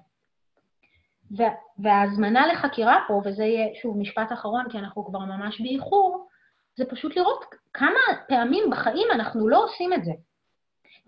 וההזמנה 1.78 2.48
לחקירה 2.48 3.00
פה, 3.08 3.22
וזה 3.26 3.44
יהיה 3.44 3.76
שוב 3.82 3.98
משפט 3.98 4.32
אחרון, 4.34 4.70
כי 4.70 4.78
אנחנו 4.78 5.06
כבר 5.06 5.20
ממש 5.20 5.62
באיחור, 5.62 6.28
זה 6.76 6.86
פשוט 6.86 7.16
לראות 7.16 7.46
כמה 7.74 8.00
פעמים 8.28 8.64
בחיים 8.72 9.08
אנחנו 9.12 9.48
לא 9.48 9.64
עושים 9.64 9.94
את 9.94 10.04
זה. 10.04 10.12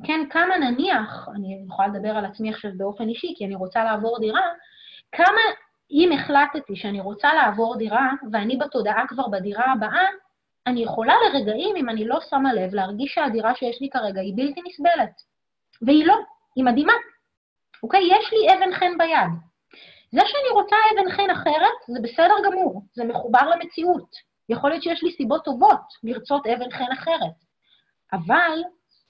כן, 0.04 0.20
כמה 0.30 0.58
נניח, 0.58 1.30
אני 1.36 1.66
יכולה 1.68 1.88
לדבר 1.88 2.10
על 2.10 2.26
עצמי 2.26 2.50
עכשיו 2.50 2.72
באופן 2.78 3.08
אישי, 3.08 3.34
כי 3.38 3.46
אני 3.46 3.56
רוצה 3.56 3.84
לעבור 3.84 4.20
דירה, 4.20 4.42
כמה, 5.12 5.42
אם 5.92 6.10
החלטתי 6.12 6.76
שאני 6.76 7.00
רוצה 7.00 7.34
לעבור 7.34 7.78
דירה, 7.78 8.10
ואני 8.32 8.58
בתודעה 8.58 9.08
כבר 9.08 9.28
בדירה 9.28 9.72
הבאה, 9.72 10.08
אני 10.68 10.84
יכולה 10.84 11.14
לרגעים, 11.26 11.76
אם 11.76 11.90
אני 11.90 12.06
לא 12.06 12.20
שמה 12.30 12.54
לב, 12.54 12.74
להרגיש 12.74 13.14
שהדירה 13.14 13.56
שיש 13.56 13.82
לי 13.82 13.90
כרגע 13.90 14.22
היא 14.22 14.34
בלתי 14.36 14.62
נסבלת. 14.68 15.22
והיא 15.82 16.06
לא, 16.06 16.16
היא 16.56 16.66
מדהימה. 16.66 16.94
אוקיי? 17.84 18.02
יש 18.04 18.34
לי 18.34 18.54
אבן 18.54 18.76
חן 18.76 18.98
ביד. 18.98 19.32
זה 20.12 20.22
שאני 20.26 20.50
רוצה 20.54 20.76
אבן 20.94 21.12
חן 21.12 21.30
אחרת, 21.30 21.78
זה 21.88 22.00
בסדר 22.02 22.34
גמור, 22.46 22.82
זה 22.94 23.04
מחובר 23.04 23.50
למציאות. 23.50 24.10
יכול 24.50 24.70
להיות 24.70 24.84
שיש 24.84 25.04
לי 25.04 25.12
סיבות 25.12 25.46
טובות 25.46 25.82
לרצות 26.04 26.48
אבן 26.48 26.72
חן 26.72 26.92
אחרת. 26.94 27.36
אבל 28.14 28.60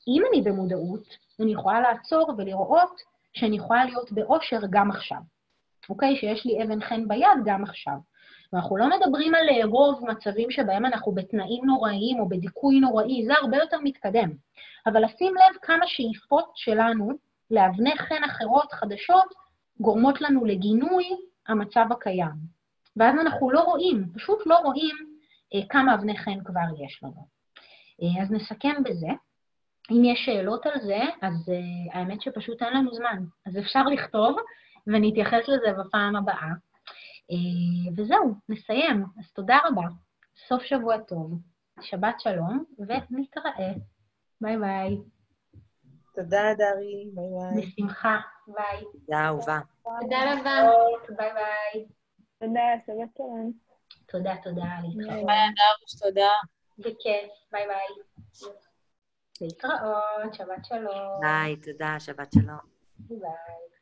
אם 0.07 0.23
אני 0.29 0.41
במודעות, 0.41 1.03
אני 1.41 1.53
יכולה 1.53 1.81
לעצור 1.81 2.33
ולראות 2.37 3.01
שאני 3.33 3.55
יכולה 3.55 3.85
להיות 3.85 4.11
באושר 4.11 4.59
גם 4.69 4.91
עכשיו. 4.91 5.17
אוקיי? 5.89 6.15
שיש 6.15 6.45
לי 6.45 6.63
אבן 6.63 6.81
חן 6.81 7.07
ביד 7.07 7.39
גם 7.45 7.63
עכשיו. 7.63 7.97
ואנחנו 8.53 8.77
לא 8.77 8.89
מדברים 8.89 9.35
על 9.35 9.63
רוב 9.63 10.05
מצבים 10.09 10.51
שבהם 10.51 10.85
אנחנו 10.85 11.11
בתנאים 11.11 11.65
נוראיים 11.65 12.19
או 12.19 12.29
בדיכוי 12.29 12.79
נוראי, 12.79 13.25
זה 13.25 13.33
הרבה 13.41 13.57
יותר 13.57 13.77
מתקדם. 13.83 14.29
אבל 14.87 15.05
לשים 15.05 15.33
לב 15.35 15.57
כמה 15.61 15.87
שאיפות 15.87 16.51
שלנו 16.55 17.11
לאבני 17.51 17.97
חן 17.97 18.23
אחרות 18.23 18.71
חדשות 18.71 19.33
גורמות 19.79 20.21
לנו 20.21 20.45
לגינוי 20.45 21.05
המצב 21.47 21.85
הקיים. 21.91 22.55
ואז 22.97 23.15
אנחנו 23.21 23.51
לא 23.51 23.59
רואים, 23.59 24.05
פשוט 24.13 24.39
לא 24.45 24.57
רואים 24.57 24.95
אה, 25.53 25.59
כמה 25.69 25.93
אבני 25.93 26.17
חן 26.17 26.43
כבר 26.43 26.83
יש 26.85 26.99
לנו. 27.03 27.27
אה, 28.01 28.23
אז 28.23 28.31
נסכם 28.31 28.83
בזה. 28.83 29.07
אם 29.91 30.03
יש 30.05 30.25
שאלות 30.25 30.65
על 30.65 30.81
זה, 30.81 30.99
אז 31.21 31.49
אה, 31.49 31.99
האמת 31.99 32.21
שפשוט 32.21 32.61
אין 32.61 32.73
לנו 32.73 32.93
זמן. 32.93 33.23
אז 33.45 33.57
אפשר 33.57 33.83
לכתוב, 33.83 34.37
ואני 34.87 35.11
אתייחס 35.11 35.47
לזה 35.47 35.73
בפעם 35.79 36.15
הבאה. 36.15 36.49
אה, 37.31 37.91
וזהו, 37.97 38.33
נסיים. 38.49 39.05
אז 39.19 39.31
תודה 39.31 39.57
רבה. 39.65 39.87
סוף 40.47 40.63
שבוע 40.63 40.97
טוב, 40.97 41.31
שבת 41.81 42.19
שלום, 42.19 42.63
ונתראה. 42.79 43.73
ביי 44.41 44.57
ביי. 44.57 44.97
תודה, 46.15 46.53
דרי. 46.57 47.09
ביי 47.13 47.25
ביי. 47.55 47.67
בשמחה. 47.67 48.17
ביי. 48.47 48.83
תודה, 48.91 49.25
אהובה. 49.27 49.59
תודה 50.01 50.17
רבה. 50.33 50.71
ביי 51.17 51.33
ביי. 51.33 51.85
תודה, 52.39 52.61
שבת 52.87 53.17
שלום. 53.17 53.51
תודה, 54.07 54.33
תודה, 54.43 54.65
להתראות. 54.83 55.25
ביי, 55.25 55.47
דרוש, 55.55 56.01
תודה. 56.01 56.31
בכיף, 56.77 57.31
ביי 57.51 57.67
ביי. 57.67 57.87
להתראות, 59.41 60.33
שבת 60.33 60.65
שלום. 60.65 61.21
ביי, 61.21 61.55
תודה, 61.55 61.95
שבת 61.99 62.33
שלום. 62.33 62.59
ביי. 62.99 63.74